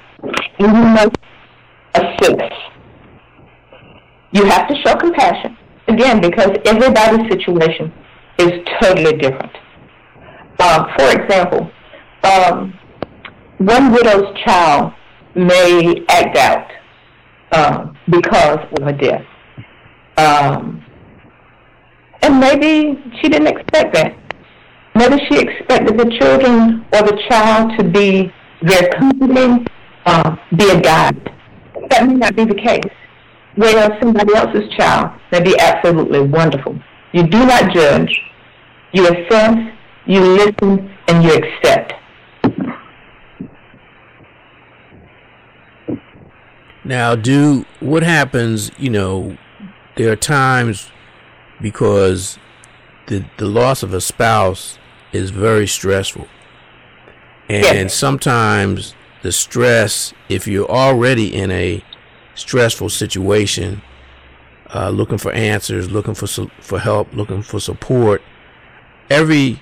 [0.59, 1.15] you must
[1.95, 2.53] assist.
[4.31, 7.91] You have to show compassion, again, because everybody's situation
[8.37, 8.51] is
[8.81, 9.51] totally different.
[10.59, 11.71] Um, for example,
[12.23, 12.73] um,
[13.59, 14.93] one widow's child
[15.35, 16.71] may act out
[17.51, 19.25] um, because of a death.
[20.17, 20.83] Um,
[22.29, 24.15] and maybe she didn't expect that.
[24.93, 29.65] Maybe she expected the children or the child to be very comforting,
[30.05, 31.31] uh, be a guide.
[31.89, 32.93] That may not be the case.
[33.55, 36.77] Whereas somebody else's child may be absolutely wonderful.
[37.13, 38.15] You do not judge.
[38.93, 39.57] You assess,
[40.05, 41.93] you listen, and you accept.
[46.83, 49.37] Now, do what happens, you know,
[49.95, 50.91] there are times
[51.61, 52.37] because
[53.07, 54.77] the the loss of a spouse
[55.11, 56.27] is very stressful.
[57.49, 57.93] And Yes.
[57.95, 58.93] sometimes
[59.23, 61.83] the stress, if you're already in a
[62.35, 63.81] stressful situation,
[64.73, 66.27] uh, looking for answers, looking for
[66.61, 68.21] for help, looking for support,
[69.09, 69.59] every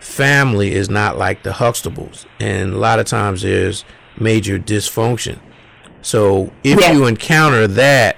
[0.00, 3.84] family is not like the Huxtables, and a lot of times there's
[4.18, 5.38] major dysfunction.
[6.00, 6.94] So if Yes.
[6.94, 8.16] you encounter that,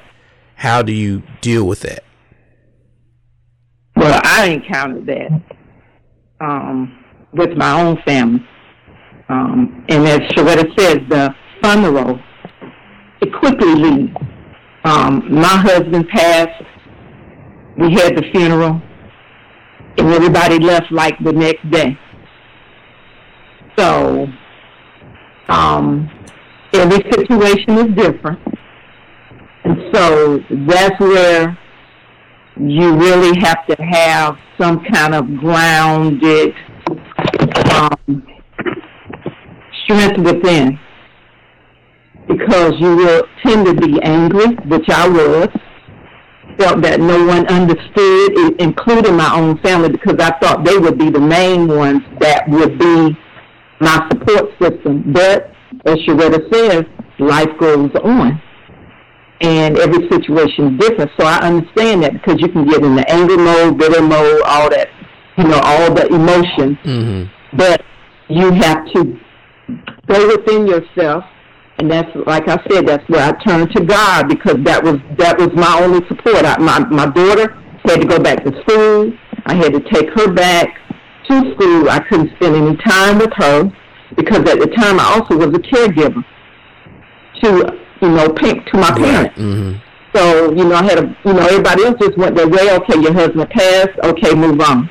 [0.55, 2.05] how do you deal with that?
[3.96, 5.42] Well, I encountered that
[6.40, 8.46] um, with my own family.
[9.28, 12.18] Um, and as Sharetta says, the funeral,
[13.20, 14.16] it quickly leaves.
[14.85, 16.64] Um, my husband passed.
[17.78, 18.81] We had the funeral.
[19.98, 21.98] And everybody left like the next day.
[23.76, 24.26] So,
[25.48, 26.11] um,
[26.72, 28.40] every situation is different.
[29.64, 31.59] And so that's where
[32.56, 36.54] you really have to have some kind of grounded
[37.70, 38.26] um,
[39.84, 40.78] strength within
[42.28, 45.48] because you will tend to be angry, which I was,
[46.58, 51.10] felt that no one understood, including my own family, because I thought they would be
[51.10, 53.16] the main ones that would be
[53.80, 55.12] my support system.
[55.12, 55.50] But
[55.86, 56.84] as Sharetta says,
[57.18, 58.40] life goes on
[59.42, 61.11] and every situation is different.
[61.18, 64.70] So I understand that because you can get in the anger mode, bitter mode, all
[64.70, 64.88] that,
[65.37, 66.78] you know, all the emotion.
[66.85, 67.57] Mm-hmm.
[67.57, 67.83] But
[68.28, 69.18] you have to
[70.07, 71.24] go within yourself,
[71.78, 75.37] and that's like I said, that's where I turned to God because that was that
[75.38, 76.44] was my only support.
[76.44, 79.12] I, my my daughter had to go back to school.
[79.46, 80.68] I had to take her back
[81.28, 81.90] to school.
[81.90, 83.64] I couldn't spend any time with her
[84.16, 86.22] because at the time I also was a caregiver
[87.42, 89.38] to you know pa- to my parents.
[89.38, 89.78] Mm-hmm.
[90.14, 92.70] So, you know, I had a, you know, everybody else just went their way.
[92.76, 93.98] Okay, your husband passed.
[94.04, 94.90] Okay, move on.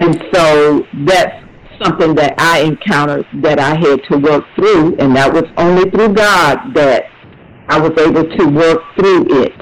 [0.00, 1.36] And so that's
[1.80, 6.14] something that I encountered that I had to work through, and that was only through
[6.14, 7.04] God that
[7.68, 9.54] I was able to work through it.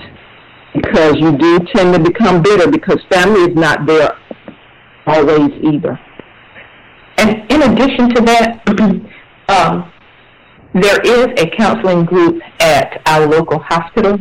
[0.75, 4.17] Because you do tend to become bitter because family is not there
[5.07, 5.99] always either.
[7.19, 8.63] And in addition to that,
[9.49, 9.93] um,
[10.75, 14.19] there is a counseling group at our local hospital.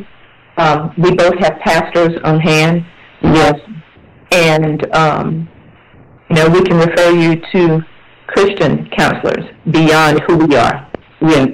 [0.58, 2.86] Um, we both have pastors on hand.
[3.22, 3.60] Yes.
[4.32, 5.50] And, um,
[6.30, 7.82] you know, we can refer you to
[8.28, 10.88] Christian counselors beyond who we are.
[11.22, 11.50] Yes.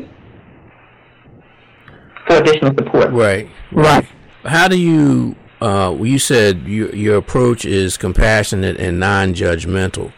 [2.28, 3.12] For additional support.
[3.12, 3.50] Right.
[3.72, 4.08] Right.
[4.44, 5.36] How do you?
[5.62, 10.12] Uh, you said your your approach is compassionate and non-judgmental.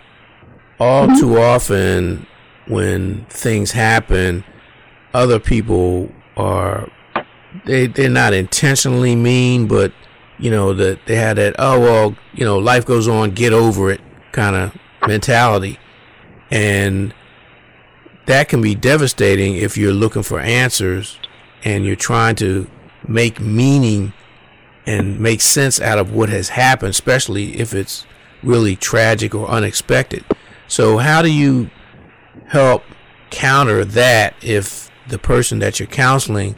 [0.80, 2.28] All too often,
[2.68, 4.44] when things happen,
[5.14, 6.90] other people are
[7.66, 9.92] they they're not intentionally mean, but
[10.40, 13.92] you know that they had that oh well you know life goes on, get over
[13.92, 14.02] it
[14.32, 14.76] kind of
[15.08, 15.80] mentality,
[16.52, 17.14] and
[18.26, 21.18] that can be devastating if you're looking for answers
[21.64, 22.70] and you're trying to
[23.08, 24.14] make meaning
[24.86, 28.06] and make sense out of what has happened, especially if it's
[28.44, 30.24] really tragic or unexpected.
[30.68, 31.70] So, how do you
[32.48, 32.84] help
[33.30, 36.56] counter that if the person that you're counseling,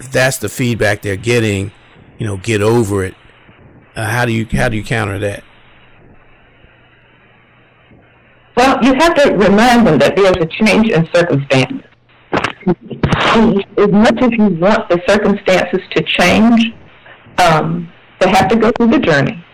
[0.00, 1.72] if that's the feedback they're getting,
[2.18, 3.14] you know, get over it?
[3.94, 5.42] Uh, how do you how do you counter that?
[8.56, 11.82] Well, you have to remind them that there's a change in circumstances.
[12.66, 16.72] As much as you want the circumstances to change,
[17.38, 19.44] um, They have to go through the journey,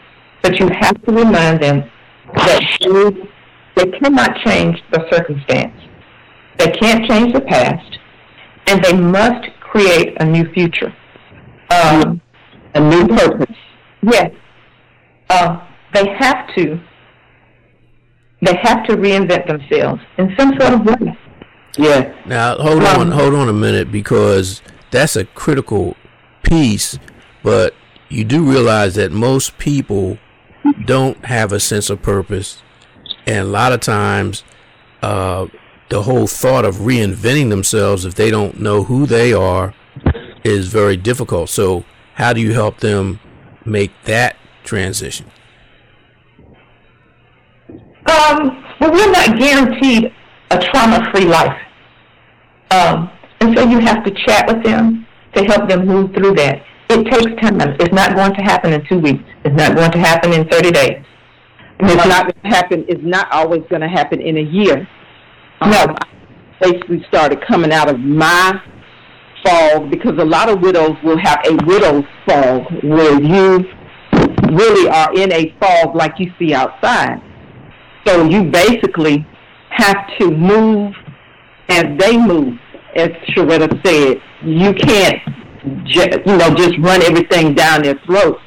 [0.43, 1.91] but you have to remind them
[2.35, 5.75] that they, they cannot change the circumstance.
[6.59, 7.99] They can't change the past,
[8.67, 10.95] and they must create a new future.
[11.71, 12.21] Um,
[12.75, 13.57] a new purpose.
[14.03, 14.33] Yes.
[15.31, 16.81] Uh, they have to.
[18.43, 21.17] They have to reinvent themselves in some sort of way.
[21.79, 22.15] Yeah.
[22.27, 24.61] Now hold on, hold on a minute because
[24.91, 25.97] that's a critical
[26.43, 26.99] piece,
[27.43, 27.75] but
[28.09, 30.19] you do realize that most people
[30.85, 32.63] don't have a sense of purpose,
[33.27, 34.45] and a lot of times,
[35.03, 35.47] uh,
[35.93, 39.75] the whole thought of reinventing themselves if they don't know who they are
[40.43, 41.51] is very difficult.
[41.51, 41.85] So,
[42.15, 43.21] how do you help them
[43.67, 45.27] make that transition?
[47.69, 50.15] Um, well, we're not guaranteed
[50.51, 51.61] a trauma-free life.
[52.71, 56.65] Um, and so you have to chat with them to help them move through that.
[56.89, 57.61] It takes time.
[57.61, 59.23] It's not going to happen in two weeks.
[59.45, 61.05] It's not going to happen in 30 days.
[61.81, 62.87] it's not going to happen.
[62.89, 64.89] It's not always going to happen in a year.
[65.67, 65.97] No, um,
[66.61, 68.53] basically started coming out of my
[69.45, 73.65] fog because a lot of widows will have a widow's fog where you
[74.53, 77.21] really are in a fog like you see outside.
[78.05, 79.27] So you basically
[79.71, 80.95] have to move
[81.69, 82.59] as they move.
[82.97, 85.19] As Sharetta said, you can't,
[85.87, 88.39] ju- you know, just run everything down their throat.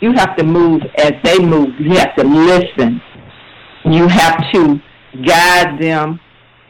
[0.00, 1.68] You have to move as they move.
[1.78, 3.00] You have to listen.
[3.84, 4.80] You have to
[5.26, 6.20] guide them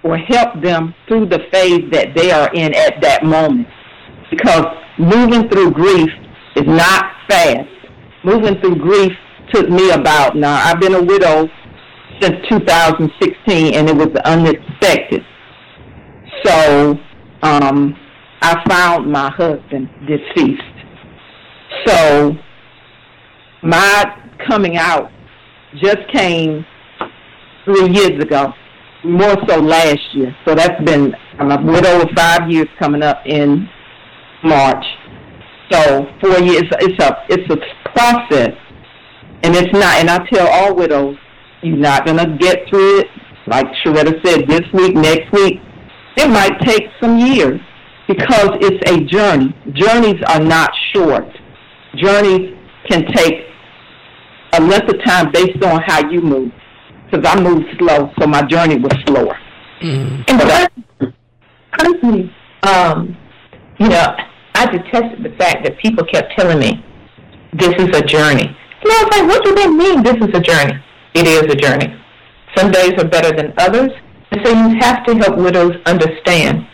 [0.03, 3.67] or help them through the phase that they are in at that moment.
[4.31, 4.67] Because
[4.99, 6.09] moving through grief
[6.57, 7.69] is not fast.
[8.25, 9.13] Moving through grief
[9.53, 11.49] took me about, now I've been a widow
[12.21, 15.23] since 2016 and it was unexpected.
[16.45, 16.97] So
[17.43, 17.97] um,
[18.43, 20.63] I found my husband deceased.
[21.87, 22.33] So
[23.63, 24.17] my
[24.49, 25.11] coming out
[25.77, 26.65] just came
[27.65, 28.53] three years ago,
[29.05, 30.35] more so last year.
[30.47, 33.69] So that's been, a widow of five years coming up in
[34.45, 34.85] March.
[35.71, 38.55] So four years, it's a, it's a process.
[39.43, 41.17] And it's not, and I tell all widows,
[41.63, 43.07] you're not to get through it.
[43.47, 45.61] Like Sharetta said, this week, next week,
[46.17, 47.61] it might take some years
[48.07, 49.55] because it's a journey.
[49.73, 51.25] Journeys are not short.
[51.97, 52.57] Journeys
[52.89, 53.47] can take
[54.53, 56.53] a length of time based on how you move.
[57.11, 59.37] Because I moved slow, so my journey was slower.
[59.83, 60.23] Mm-hmm.
[61.01, 61.15] And
[61.73, 63.17] personally, um,
[63.79, 64.17] you know,
[64.55, 66.85] I detested the fact that people kept telling me,
[67.53, 68.47] this is a journey.
[68.83, 70.75] And I was like, what do they mean this is a journey?
[71.15, 71.95] It is a journey.
[72.57, 73.91] Some days are better than others,
[74.31, 76.67] and so you have to help widows understand.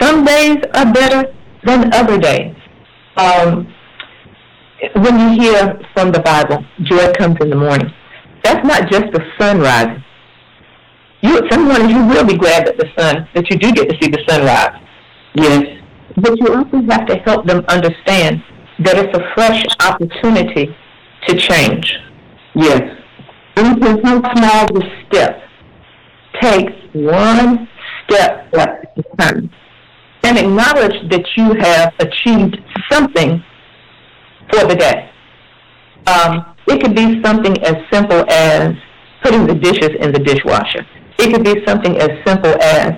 [0.00, 1.32] Some days are better
[1.64, 2.54] than other days.
[3.16, 3.72] Um,
[4.96, 7.90] when you hear from the Bible, joy comes in the morning.
[8.42, 10.02] That's not just the sun rising.
[11.22, 14.10] You, some you will be glad that the sun, that you do get to see
[14.10, 14.80] the sunrise.
[15.34, 15.78] Yes.
[16.16, 18.42] But you also have to help them understand
[18.80, 20.74] that it's a fresh opportunity
[21.28, 21.94] to change.
[22.54, 22.82] Yes.
[23.56, 25.40] Into how small the step.
[26.40, 27.68] Take one
[28.04, 29.50] step at a time
[30.24, 32.58] and acknowledge that you have achieved
[32.90, 33.42] something
[34.50, 35.10] for the day.
[36.06, 38.74] Um, it could be something as simple as
[39.22, 40.86] putting the dishes in the dishwasher.
[41.18, 42.92] It could be something as simple as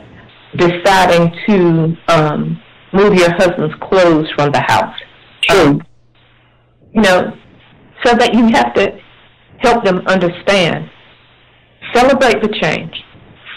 [0.56, 2.62] deciding to um,
[2.92, 4.94] move your husband's clothes from the house.
[5.42, 5.58] True.
[5.58, 5.82] Um,
[6.92, 7.36] you know,
[8.04, 8.98] so that you have to
[9.58, 10.90] help them understand.
[11.92, 12.94] Celebrate the change.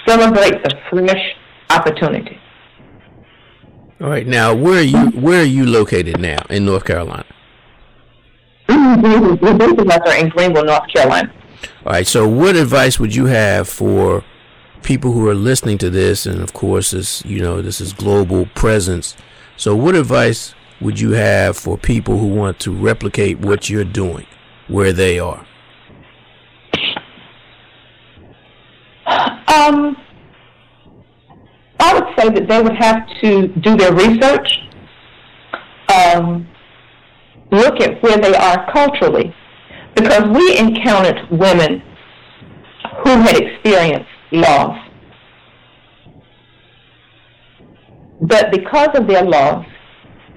[0.07, 1.35] Celebrate the fresh
[1.69, 2.37] opportunity.
[4.01, 4.27] All right.
[4.27, 5.07] Now, where are you?
[5.19, 7.25] Where are you located now in North Carolina?
[8.69, 11.33] Us are in Greenville, North Carolina.
[11.85, 12.07] All right.
[12.07, 14.23] So, what advice would you have for
[14.83, 16.25] people who are listening to this?
[16.25, 19.15] And of course, this you know this is global presence.
[19.55, 24.27] So, what advice would you have for people who want to replicate what you're doing
[24.67, 25.45] where they are?
[29.07, 29.97] Um,
[31.79, 34.59] I would say that they would have to do their research,
[35.93, 36.47] um,
[37.51, 39.33] look at where they are culturally,
[39.95, 41.81] because we encountered women
[43.03, 44.77] who had experienced loss.
[48.21, 49.65] But because of their loss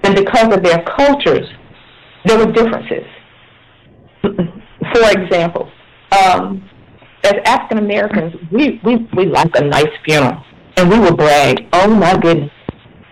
[0.03, 1.47] and because of their cultures,
[2.25, 3.05] there were differences.
[4.23, 5.71] For example,
[6.11, 6.69] um,
[7.23, 10.43] as African Americans, we, we, we like a nice funeral
[10.77, 12.51] and we would brag, oh my goodness,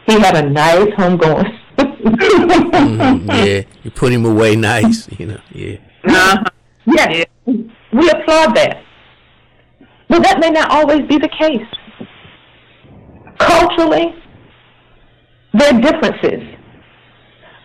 [0.08, 1.46] he had a nice home going.
[2.18, 5.40] mm-hmm, yeah, you put him away nice, you know.
[5.52, 5.78] Yeah.
[6.06, 6.44] Uh-huh.
[6.86, 8.84] Yes, we applaud that.
[10.08, 12.08] But that may not always be the case.
[13.38, 14.16] Culturally,
[15.54, 16.56] there are differences.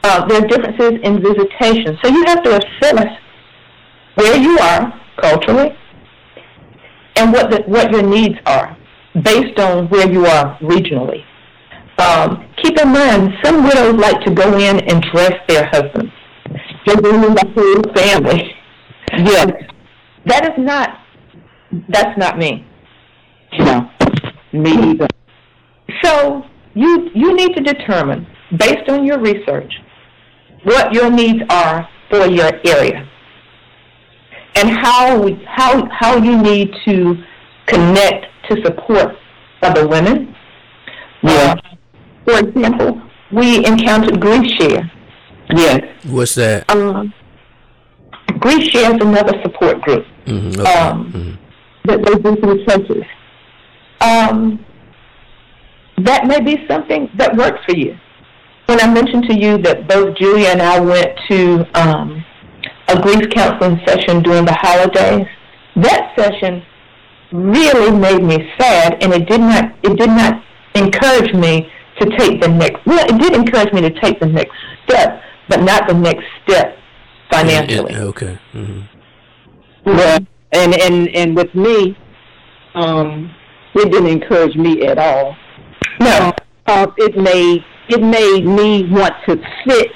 [0.03, 1.99] Uh, there are differences in visitation.
[2.03, 3.09] So you have to assess
[4.17, 5.77] where you are culturally
[7.17, 8.77] and what the, what your needs are
[9.23, 11.25] based on where you are regionally.
[11.99, 16.13] Um, keep in mind, some widows like to go in and dress their husbands.
[16.87, 18.55] They bring in the whole family.
[19.17, 19.53] Yes,
[20.27, 20.99] that is not.
[21.89, 22.67] That's not me.
[23.59, 23.89] No,
[24.53, 25.07] me either.
[26.03, 26.43] So
[26.75, 28.27] you you need to determine,
[28.59, 29.73] based on your research,
[30.65, 33.09] what your needs are for your area,
[34.57, 37.15] and how how how you need to
[37.67, 39.15] connect to support
[39.63, 40.35] other women.
[41.23, 41.55] Yeah.
[41.65, 41.74] Uh,
[42.25, 43.01] for example,
[43.33, 44.91] we encountered grief share.
[45.55, 45.81] Yes.
[46.07, 46.69] What's that?
[46.71, 47.13] Um,
[48.39, 50.73] grief share is another support group Mm-hmm, okay.
[50.79, 51.39] um, mhm.
[51.85, 53.05] that they do through churches.
[54.01, 54.65] Um,
[55.99, 57.97] that may be something that works for you.
[58.67, 62.25] When I mentioned to you that both Julia and I went to um,
[62.89, 65.27] a grief counseling session during the holidays,
[65.77, 66.63] that session
[67.33, 70.43] really made me sad, and it did not it did not
[70.75, 71.71] encourage me
[72.01, 72.85] to take the next.
[72.87, 74.53] Well, it did encourage me to take the next
[74.87, 76.77] step, but not the next step
[77.31, 77.93] financially.
[77.93, 78.39] Yeah, okay.
[78.53, 78.81] hmm
[79.85, 80.19] Well,
[80.53, 81.97] and and and with me,
[82.75, 83.35] um,
[83.75, 85.37] it didn't encourage me at all.
[86.01, 86.33] No.
[86.67, 89.37] Uh, it made it made me want to
[89.67, 89.91] sit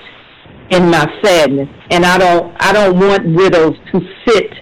[0.71, 4.53] in my sadness, and I don't I don't want widows to sit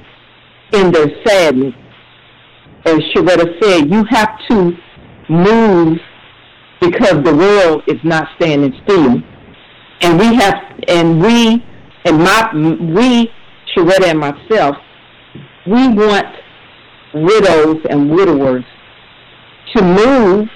[0.72, 1.74] in their sadness.
[2.84, 4.72] As Sharetta said, you have to
[5.28, 5.99] move
[6.81, 9.16] because the world is not standing still,
[10.03, 10.55] and we have
[10.89, 11.64] and we
[12.05, 12.51] and my
[12.95, 13.31] we
[13.74, 14.77] Sharetta and myself,
[15.66, 16.27] we want
[17.14, 18.64] widows and widowers
[19.74, 20.49] to move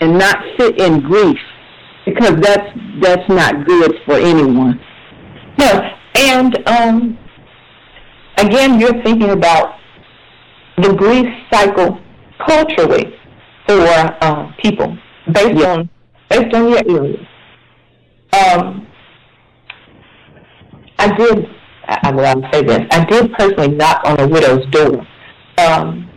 [0.00, 1.38] and not sit in grief
[2.04, 2.68] because that's
[3.00, 4.80] that's not good for anyone.
[5.58, 5.80] No,
[6.14, 7.18] and um,
[8.38, 9.78] again, you're thinking about
[10.78, 12.00] the grief cycle
[12.46, 13.14] culturally
[13.66, 14.96] for uh, people
[15.32, 15.72] based Yeah.
[15.72, 15.90] on
[16.30, 17.28] based on your area.
[18.32, 18.86] Um,
[20.98, 21.46] I did.
[21.86, 22.80] I, I will I'll say this.
[22.90, 25.06] I did personally knock on a widow's door.
[25.58, 26.10] Um,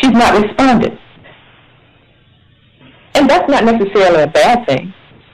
[0.00, 0.98] she's not responded,
[3.14, 4.92] and that's not necessarily a bad thing.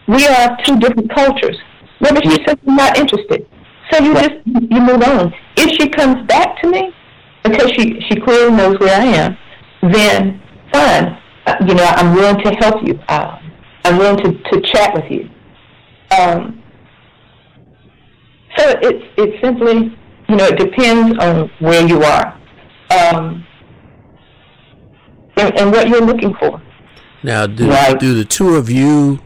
[0.08, 1.56] We are two different cultures.
[2.00, 3.46] Maybe she's simply not interested.
[3.90, 5.32] So you just you move on.
[5.56, 6.92] If she comes back to me
[7.44, 9.36] because she she clearly knows where I am,
[9.92, 11.18] then fine.
[11.66, 12.98] You know, I'm willing to help you.
[13.08, 13.38] Uh,
[13.84, 15.28] I'm willing to, to chat with you.
[16.16, 16.62] Um,
[18.56, 19.96] so it's it's simply
[20.28, 22.40] you know it depends on where you are
[22.90, 23.44] um,
[25.36, 26.62] and, and what you're looking for.
[27.22, 27.98] Now, do, Right.
[27.98, 29.18] do the two of you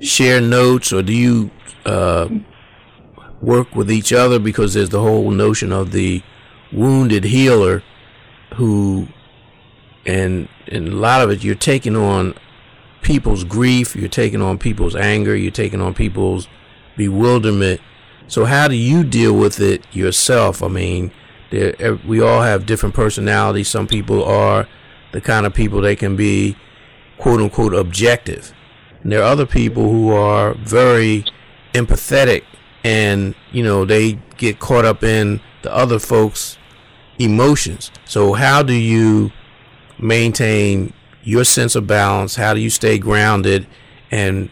[0.00, 1.50] share notes, or do you
[1.84, 2.28] uh,
[3.40, 4.38] work with each other?
[4.38, 6.22] Because there's the whole notion of the
[6.72, 7.82] wounded healer,
[8.56, 9.08] who,
[10.06, 12.34] and and a lot of it, you're taking on
[13.02, 16.48] people's grief, you're taking on people's anger, you're taking on people's
[16.96, 17.80] bewilderment.
[18.26, 20.62] So, how do you deal with it yourself?
[20.62, 21.12] I mean,
[21.50, 23.68] we all have different personalities.
[23.68, 24.68] Some people are
[25.12, 26.56] the kind of people they can be
[27.16, 28.52] quote unquote objective.
[29.02, 31.24] And there are other people who are very
[31.72, 32.44] empathetic
[32.84, 36.58] and, you know, they get caught up in the other folks'
[37.18, 37.90] emotions.
[38.04, 39.32] So, how do you
[39.98, 40.92] maintain
[41.22, 42.36] your sense of balance?
[42.36, 43.66] How do you stay grounded?
[44.10, 44.50] And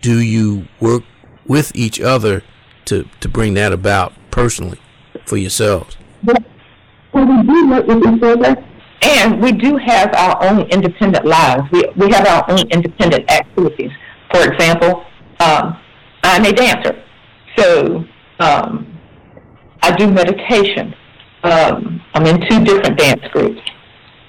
[0.00, 1.02] do you work
[1.46, 2.42] with each other
[2.86, 4.80] to, to bring that about personally
[5.24, 5.96] for yourselves?
[6.24, 6.36] Well,
[7.26, 8.64] we do work with each other,
[9.02, 11.62] and we do have our own independent lives.
[11.72, 13.90] We, we have our own independent activities.
[14.32, 15.04] For example,
[15.40, 15.78] um,
[16.22, 17.02] I'm a dancer.
[17.56, 18.04] So
[18.38, 18.98] um,
[19.82, 20.94] I do meditation.
[21.42, 23.60] Um, I'm in two different dance groups.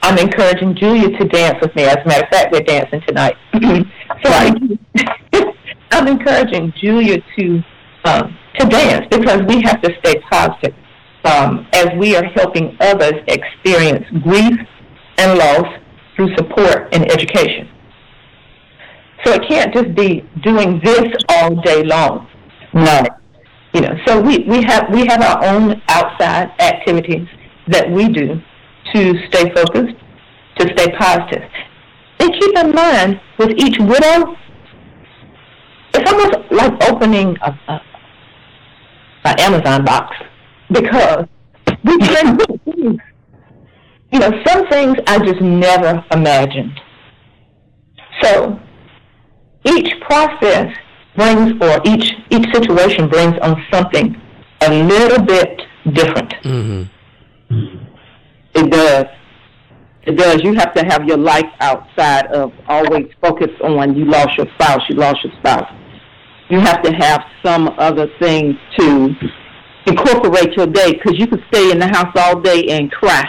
[0.02, 1.84] I'm encouraging Julia to dance with me.
[1.84, 3.36] As a matter of fact, we're dancing tonight.
[3.54, 4.54] so I,
[5.92, 7.64] I'm encouraging Julia to
[8.06, 10.74] um, to dance because we have to stay positive
[11.26, 14.60] um, as we are helping others experience grief
[15.18, 15.66] and loss
[16.16, 17.70] through support and education.
[19.24, 22.28] So it can't just be doing this all day long.
[22.74, 23.04] No.
[23.74, 27.28] You know, so we, we have we have our own outside activities
[27.68, 28.42] that we do
[28.94, 29.96] to stay focused,
[30.58, 31.44] to stay positive.
[32.20, 34.36] And keep in mind, with each widow,
[35.94, 37.82] it's almost like opening a, a,
[39.26, 40.16] a Amazon box
[40.72, 41.26] because
[41.84, 42.98] we can do
[44.12, 46.80] You know, some things I just never imagined.
[48.22, 48.60] So
[49.66, 50.74] each process
[51.16, 54.20] brings, or each each situation brings on something
[54.62, 55.62] a little bit
[55.92, 56.34] different.
[56.44, 57.87] Mm-hmm.
[58.58, 59.06] It does.
[60.08, 60.42] It does.
[60.44, 64.82] You have to have your life outside of always focus on you lost your spouse,
[64.90, 65.72] you lost your spouse.
[66.50, 69.14] You have to have some other things to
[69.86, 73.24] incorporate your day because you could stay in the house all day and cry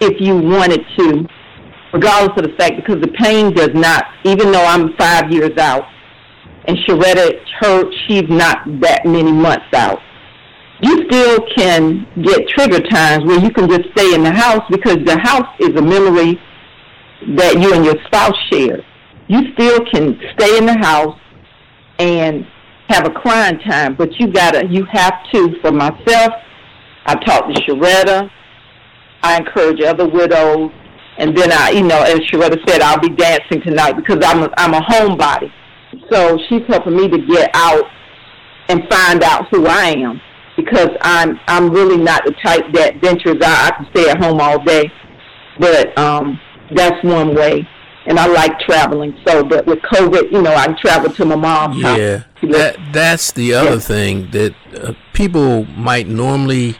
[0.00, 1.26] if you wanted to,
[1.94, 5.84] regardless of the fact because the pain does not, even though I'm five years out
[6.66, 10.00] and Sharetta, her, she's not that many months out
[10.84, 14.98] you still can get trigger times where you can just stay in the house because
[15.06, 16.38] the house is a memory
[17.36, 18.84] that you and your spouse share.
[19.28, 21.18] You still can stay in the house
[21.98, 22.46] and
[22.88, 25.58] have a crying time, but you gotta, you have to.
[25.62, 26.34] For myself,
[27.06, 28.30] I talked to Sharetta.
[29.22, 30.70] I encourage other widows,
[31.16, 34.52] and then I, you know, as Sharetta said, I'll be dancing tonight because I'm a,
[34.58, 35.50] I'm a homebody.
[36.12, 37.84] So she's helping me to get out
[38.68, 40.20] and find out who I am
[40.56, 43.72] because I'm I'm really not the type that ventures out.
[43.72, 44.90] I can stay at home all day,
[45.58, 46.38] but um,
[46.74, 47.68] that's one way.
[48.06, 49.18] And I like traveling.
[49.26, 51.98] So, but with COVID, you know, I travel to my mom's yeah, house.
[52.42, 53.78] Yeah, that that's the other yeah.
[53.78, 56.76] thing that uh, people might normally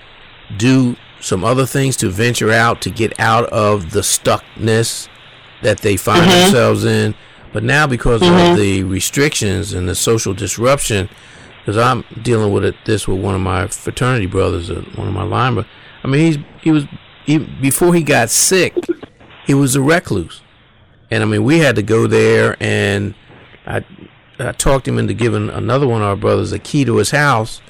[0.58, 5.08] do some other things to venture out to get out of the stuckness
[5.62, 6.42] that they find mm-hmm.
[6.42, 7.14] themselves in.
[7.54, 8.52] But now, because mm-hmm.
[8.52, 11.08] of the restrictions and the social disruption,
[11.64, 15.14] because I'm dealing with it, this with one of my fraternity brothers, uh, one of
[15.14, 15.64] my linemen.
[16.02, 16.84] I mean, he's he was
[17.24, 18.74] he, before he got sick,
[19.46, 20.42] he was a recluse,
[21.10, 23.14] and I mean, we had to go there, and
[23.66, 23.84] I
[24.38, 27.62] I talked him into giving another one of our brothers a key to his house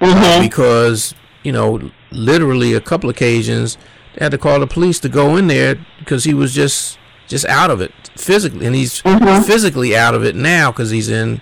[0.00, 0.42] mm-hmm.
[0.42, 1.14] because
[1.44, 3.78] you know, literally a couple occasions
[4.14, 7.46] they had to call the police to go in there because he was just just
[7.46, 9.42] out of it physically, and he's mm-hmm.
[9.44, 11.40] physically out of it now because he's in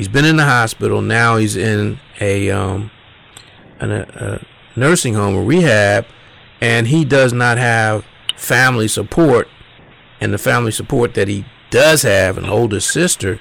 [0.00, 1.02] He's been in the hospital.
[1.02, 2.90] Now he's in a um,
[3.82, 4.42] in a,
[4.74, 6.06] nursing home or rehab,
[6.58, 9.46] and he does not have family support.
[10.18, 13.40] And the family support that he does have, an older sister,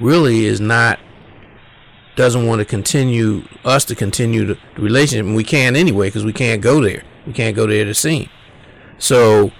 [0.00, 1.00] really is not
[2.14, 6.24] doesn't want to continue us to continue the, the relationship, and we can't anyway because
[6.24, 7.02] we can't go there.
[7.26, 8.30] We can't go there to see him.
[8.98, 9.50] So,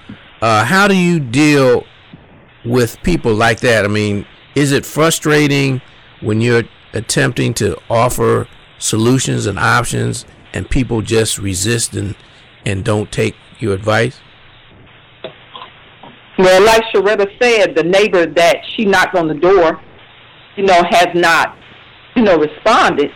[0.40, 1.84] uh, how do you deal
[2.64, 3.84] with people like that?
[3.84, 5.82] I mean, is it frustrating
[6.22, 8.48] when you're attempting to offer
[8.78, 12.14] solutions and options and people just resist and,
[12.64, 14.20] and don't take your advice?
[16.38, 19.80] Well, like Sharetta said, the neighbor that she knocked on the door,
[20.56, 21.56] you know, has not,
[22.16, 23.10] you know, responded.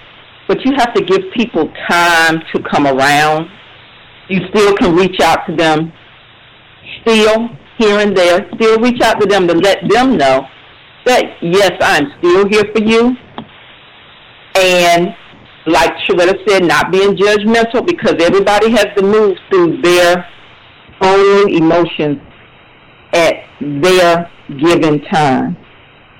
[0.48, 3.48] But you have to give people time to come around.
[4.28, 5.92] You still can reach out to them,
[7.00, 7.48] still
[7.78, 10.46] here and there, still reach out to them to let them know
[11.06, 13.16] yes, I'm still here for you.
[14.56, 15.14] And
[15.66, 20.26] like Sharetta said, not being judgmental because everybody has to move through their
[21.00, 22.18] own emotions
[23.12, 25.56] at their given time.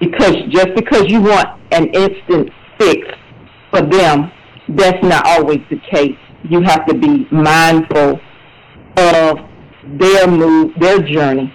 [0.00, 3.06] Because just because you want an instant fix
[3.70, 4.30] for them,
[4.68, 6.18] that's not always the case.
[6.48, 8.20] You have to be mindful
[8.98, 9.38] of
[9.98, 11.52] their move, their journey.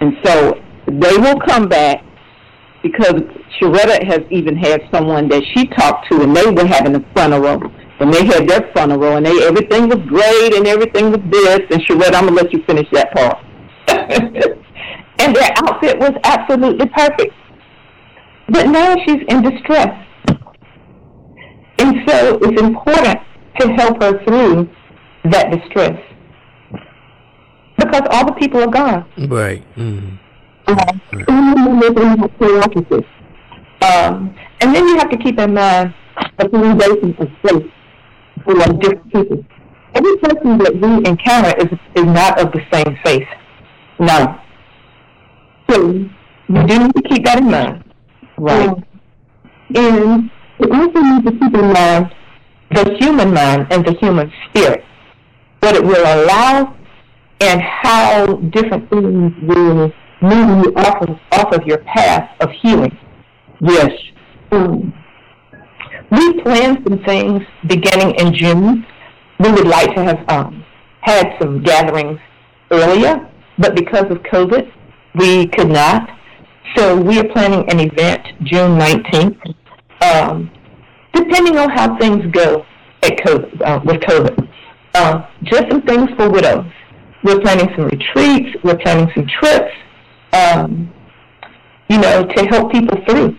[0.00, 2.04] And so they will come back
[2.84, 3.14] because
[3.58, 7.58] Sharetta has even had someone that she talked to, and they were having a funeral,
[7.98, 11.60] and they had their funeral, and they everything was great, and everything was this.
[11.72, 13.38] And Sharetta, I'm gonna let you finish that part.
[13.88, 17.32] and their outfit was absolutely perfect,
[18.50, 19.96] but now she's in distress,
[21.78, 23.18] and so it's important
[23.60, 24.68] to help her through
[25.24, 25.98] that distress
[27.78, 29.06] because all the people are gone.
[29.28, 29.64] Right.
[29.74, 30.16] Mm-hmm.
[33.84, 35.94] Um, and then you have to keep in mind
[36.38, 37.70] the foundation of faith
[38.44, 39.44] for different people.
[39.94, 43.28] Every person that we encounter is, is not of the same faith.
[43.98, 44.40] No.
[45.68, 46.10] So you
[46.48, 47.84] do need to keep that in mind.
[48.38, 48.68] Right.
[48.68, 48.84] Um,
[49.74, 52.14] and we also need to keep in mind
[52.70, 54.84] the human mind and the human spirit,
[55.60, 56.74] what it will allow
[57.40, 59.92] and how different things will
[60.24, 62.96] moving you off of, off of your path of healing.
[63.60, 63.90] Yes.
[64.52, 64.92] Um,
[66.10, 68.86] we planned some things beginning in June.
[69.40, 70.64] We would like to have um,
[71.00, 72.18] had some gatherings
[72.70, 74.70] earlier, but because of COVID,
[75.16, 76.08] we could not.
[76.76, 79.54] So we are planning an event June 19th,
[80.02, 80.50] um,
[81.12, 82.64] depending on how things go
[83.02, 84.48] at COVID, uh, with COVID.
[84.94, 86.66] Uh, just some things for widows.
[87.22, 88.56] We're planning some retreats.
[88.62, 89.72] We're planning some trips,
[90.34, 90.92] um,
[91.88, 93.38] you know, to help people through.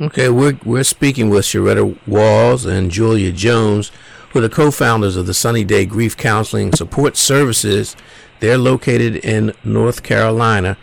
[0.00, 3.90] Okay, we're, we're speaking with Sharetta Walls and Julia Jones,
[4.30, 7.96] who are the co-founders of the Sunny Day Grief Counseling Support Services.
[8.40, 10.76] They're located in North Carolina.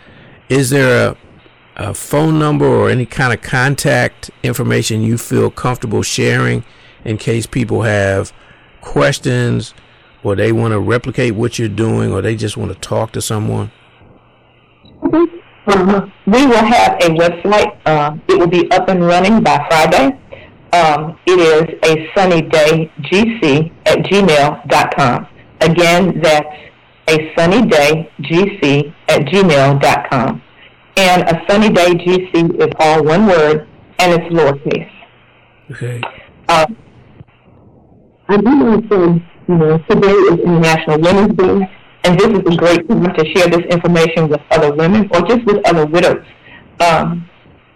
[0.48, 1.16] Is there
[1.76, 6.64] a, a phone number or any kind of contact information you feel comfortable sharing
[7.04, 8.32] in case people have
[8.82, 9.72] questions
[10.22, 13.22] or they want to replicate what you're doing or they just want to talk to
[13.22, 13.70] someone?
[15.66, 17.78] Uh, we will have a website.
[17.86, 20.18] Uh, it will be up and running by Friday.
[20.72, 25.26] Um, it is a sunnydaygc at gmail.com.
[25.60, 26.56] Again, that's
[27.08, 30.42] a sunnydaygc at gmail.com.
[30.98, 34.90] And a sunny day GC is all one word and it's lowercase.
[35.70, 36.00] Okay.
[36.48, 36.66] Uh,
[38.28, 41.70] I do want to you know, today is International Women's Day,
[42.06, 45.44] and this is a great time to share this information with other women or just
[45.44, 46.24] with other widows.
[46.78, 47.28] Um,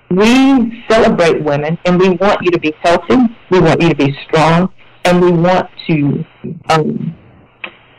[0.09, 3.17] we celebrate women, and we want you to be healthy.
[3.51, 4.73] We want you to be strong,
[5.05, 6.25] and we want to
[6.69, 7.17] um,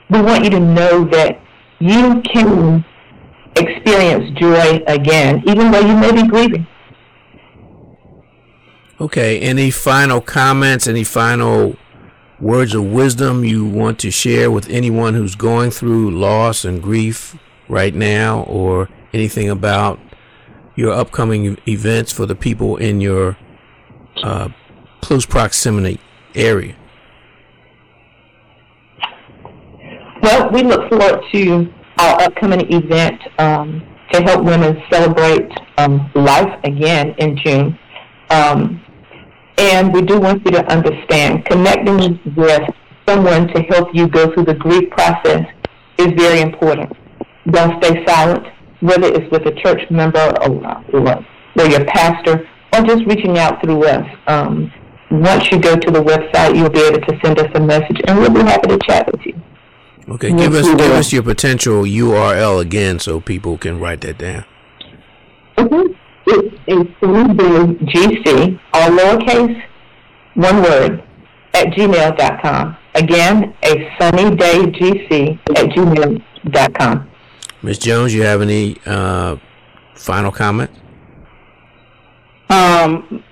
[0.09, 1.39] we want you to know that
[1.79, 2.85] you can
[3.55, 6.67] experience joy again, even though you may be grieving.
[8.99, 9.39] Okay.
[9.39, 10.87] Any final comments?
[10.87, 11.75] Any final
[12.41, 17.37] words of wisdom you want to share with anyone who's going through loss and grief
[17.69, 19.99] right now, or anything about
[20.75, 23.37] your upcoming events for the people in your
[24.23, 24.49] uh,
[25.01, 25.99] close proximity
[26.33, 26.75] area?
[30.23, 33.81] Well, we look forward to our upcoming event um,
[34.11, 37.79] to help women celebrate um, life again in June.
[38.29, 38.81] Um,
[39.57, 42.63] and we do want you to understand connecting with
[43.07, 45.45] someone to help you go through the grief process
[45.97, 46.91] is very important.
[47.49, 48.45] Don't stay silent,
[48.81, 50.53] whether it's with a church member or,
[50.95, 51.25] or,
[51.57, 54.07] or your pastor, or just reaching out through us.
[54.27, 54.71] Um,
[55.11, 58.17] once you go to the website, you'll be able to send us a message, and
[58.17, 59.41] we'll be happy to chat with you.
[60.07, 64.45] Okay, give us give us your potential URL again so people can write that down.
[65.57, 65.97] Okay.
[66.27, 66.75] It's a
[67.85, 69.61] GC, all lowercase,
[70.35, 71.03] one word,
[71.53, 72.77] at gmail.com.
[72.95, 77.09] Again, a sunny day GC at gmail.com.
[77.63, 77.79] Ms.
[77.79, 79.37] Jones, you have any uh,
[79.95, 80.69] final comment?
[82.49, 83.23] Um,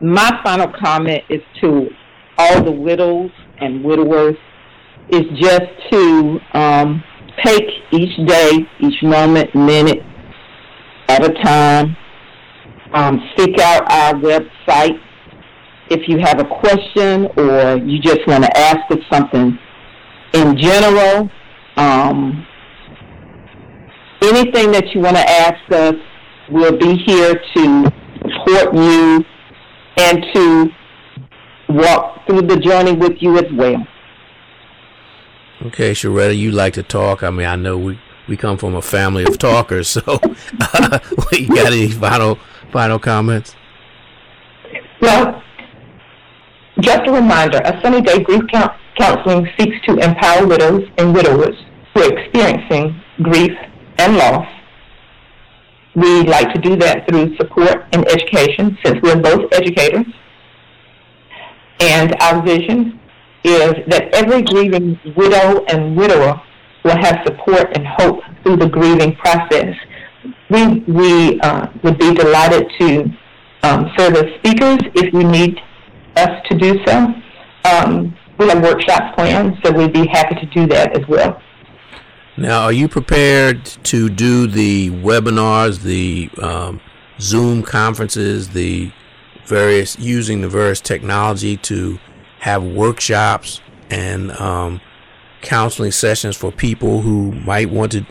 [0.00, 1.88] my final comment is to
[2.38, 3.30] all the widows
[3.60, 4.36] and widowers
[5.08, 7.02] is just to um,
[7.44, 10.02] take each day, each moment, minute
[11.08, 11.96] at a time
[12.96, 14.98] um, seek out our website
[15.90, 19.58] if you have a question or you just want to ask us something
[20.32, 21.30] in general.
[21.76, 22.46] Um,
[24.22, 25.94] anything that you want to ask us,
[26.50, 27.92] we'll be here to
[28.22, 29.24] support you
[29.98, 30.68] and to
[31.68, 33.86] walk through the journey with you as well.
[35.66, 37.22] Okay, Sharetta, you like to talk.
[37.22, 40.98] I mean, I know we, we come from a family of talkers, so uh,
[41.32, 42.38] you got any final
[42.72, 43.54] final comments?
[45.00, 45.42] Well,
[46.80, 48.42] just a reminder, a Sunny Day Grief
[48.98, 51.54] Counseling seeks to empower widows and widowers
[51.94, 53.52] who are experiencing grief
[53.98, 54.46] and loss.
[55.94, 60.06] We like to do that through support and education since we're both educators.
[61.80, 63.00] And our vision
[63.44, 66.40] is that every grieving widow and widower
[66.84, 69.74] will have support and hope through the grieving process
[70.50, 73.04] we, we uh, would be delighted to
[73.62, 75.60] um, serve as speakers if you need
[76.16, 77.14] us to do so.
[77.64, 81.40] Um, we have workshops planned, so we'd be happy to do that as well.
[82.36, 86.80] Now, are you prepared to do the webinars, the um,
[87.18, 88.92] Zoom conferences, the
[89.46, 91.98] various using the various technology to
[92.40, 94.80] have workshops and um,
[95.40, 98.04] counseling sessions for people who might want to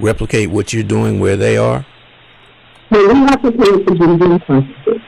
[0.00, 1.86] replicate what you're doing where they are?
[2.90, 5.00] Well, we have to pay for Zoom conferences.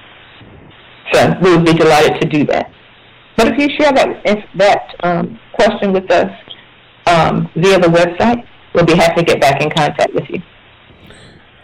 [1.13, 2.71] So we would be delighted to do that.
[3.37, 6.31] But if you share that if that um, question with us
[7.07, 10.43] um, via the website, we'll be happy to get back in contact with you.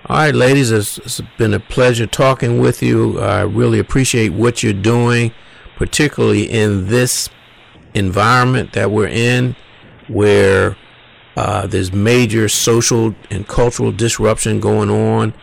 [0.07, 3.19] All right, ladies, it's, it's been a pleasure talking with you.
[3.19, 5.33] I really appreciate what you're doing,
[5.77, 7.29] particularly in this
[7.95, 9.57] environment that we're in,
[10.09, 10.77] where
[11.37, 15.35] uh, there's major social and cultural disruption going on.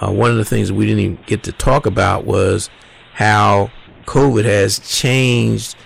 [0.00, 2.70] uh, one of the things we didn't even get to talk about was
[3.14, 3.70] how
[4.06, 5.76] COVID has changed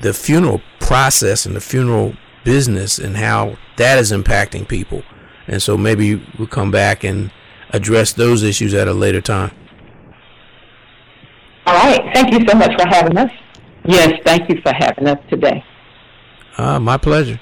[0.00, 2.14] the funeral process and the funeral
[2.44, 5.02] business and how that is impacting people.
[5.46, 7.30] And so maybe we'll come back and
[7.70, 9.50] address those issues at a later time.
[11.66, 12.00] All right.
[12.14, 13.30] Thank you so much for having us.
[13.84, 15.62] Yes, thank you for having us today.
[16.56, 17.40] Ah, my pleasure.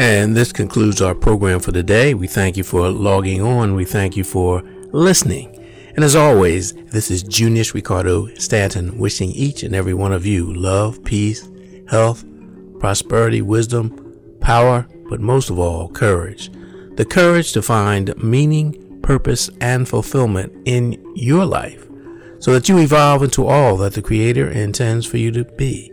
[0.00, 2.14] And this concludes our program for today.
[2.14, 3.74] We thank you for logging on.
[3.74, 5.54] We thank you for listening.
[5.94, 10.54] And as always, this is Junius Ricardo Stanton wishing each and every one of you
[10.54, 11.46] love, peace,
[11.86, 12.24] health,
[12.78, 16.50] prosperity, wisdom, power, but most of all, courage.
[16.96, 21.86] The courage to find meaning, purpose, and fulfillment in your life
[22.38, 25.92] so that you evolve into all that the Creator intends for you to be,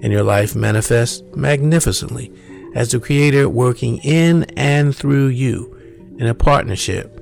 [0.00, 2.32] and your life manifests magnificently
[2.74, 5.74] as the Creator working in and through you
[6.18, 7.14] in a partnership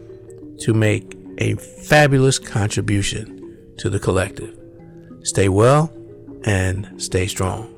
[0.60, 4.58] to make a fabulous contribution to the collective.
[5.22, 5.92] Stay well
[6.44, 7.72] and stay strong.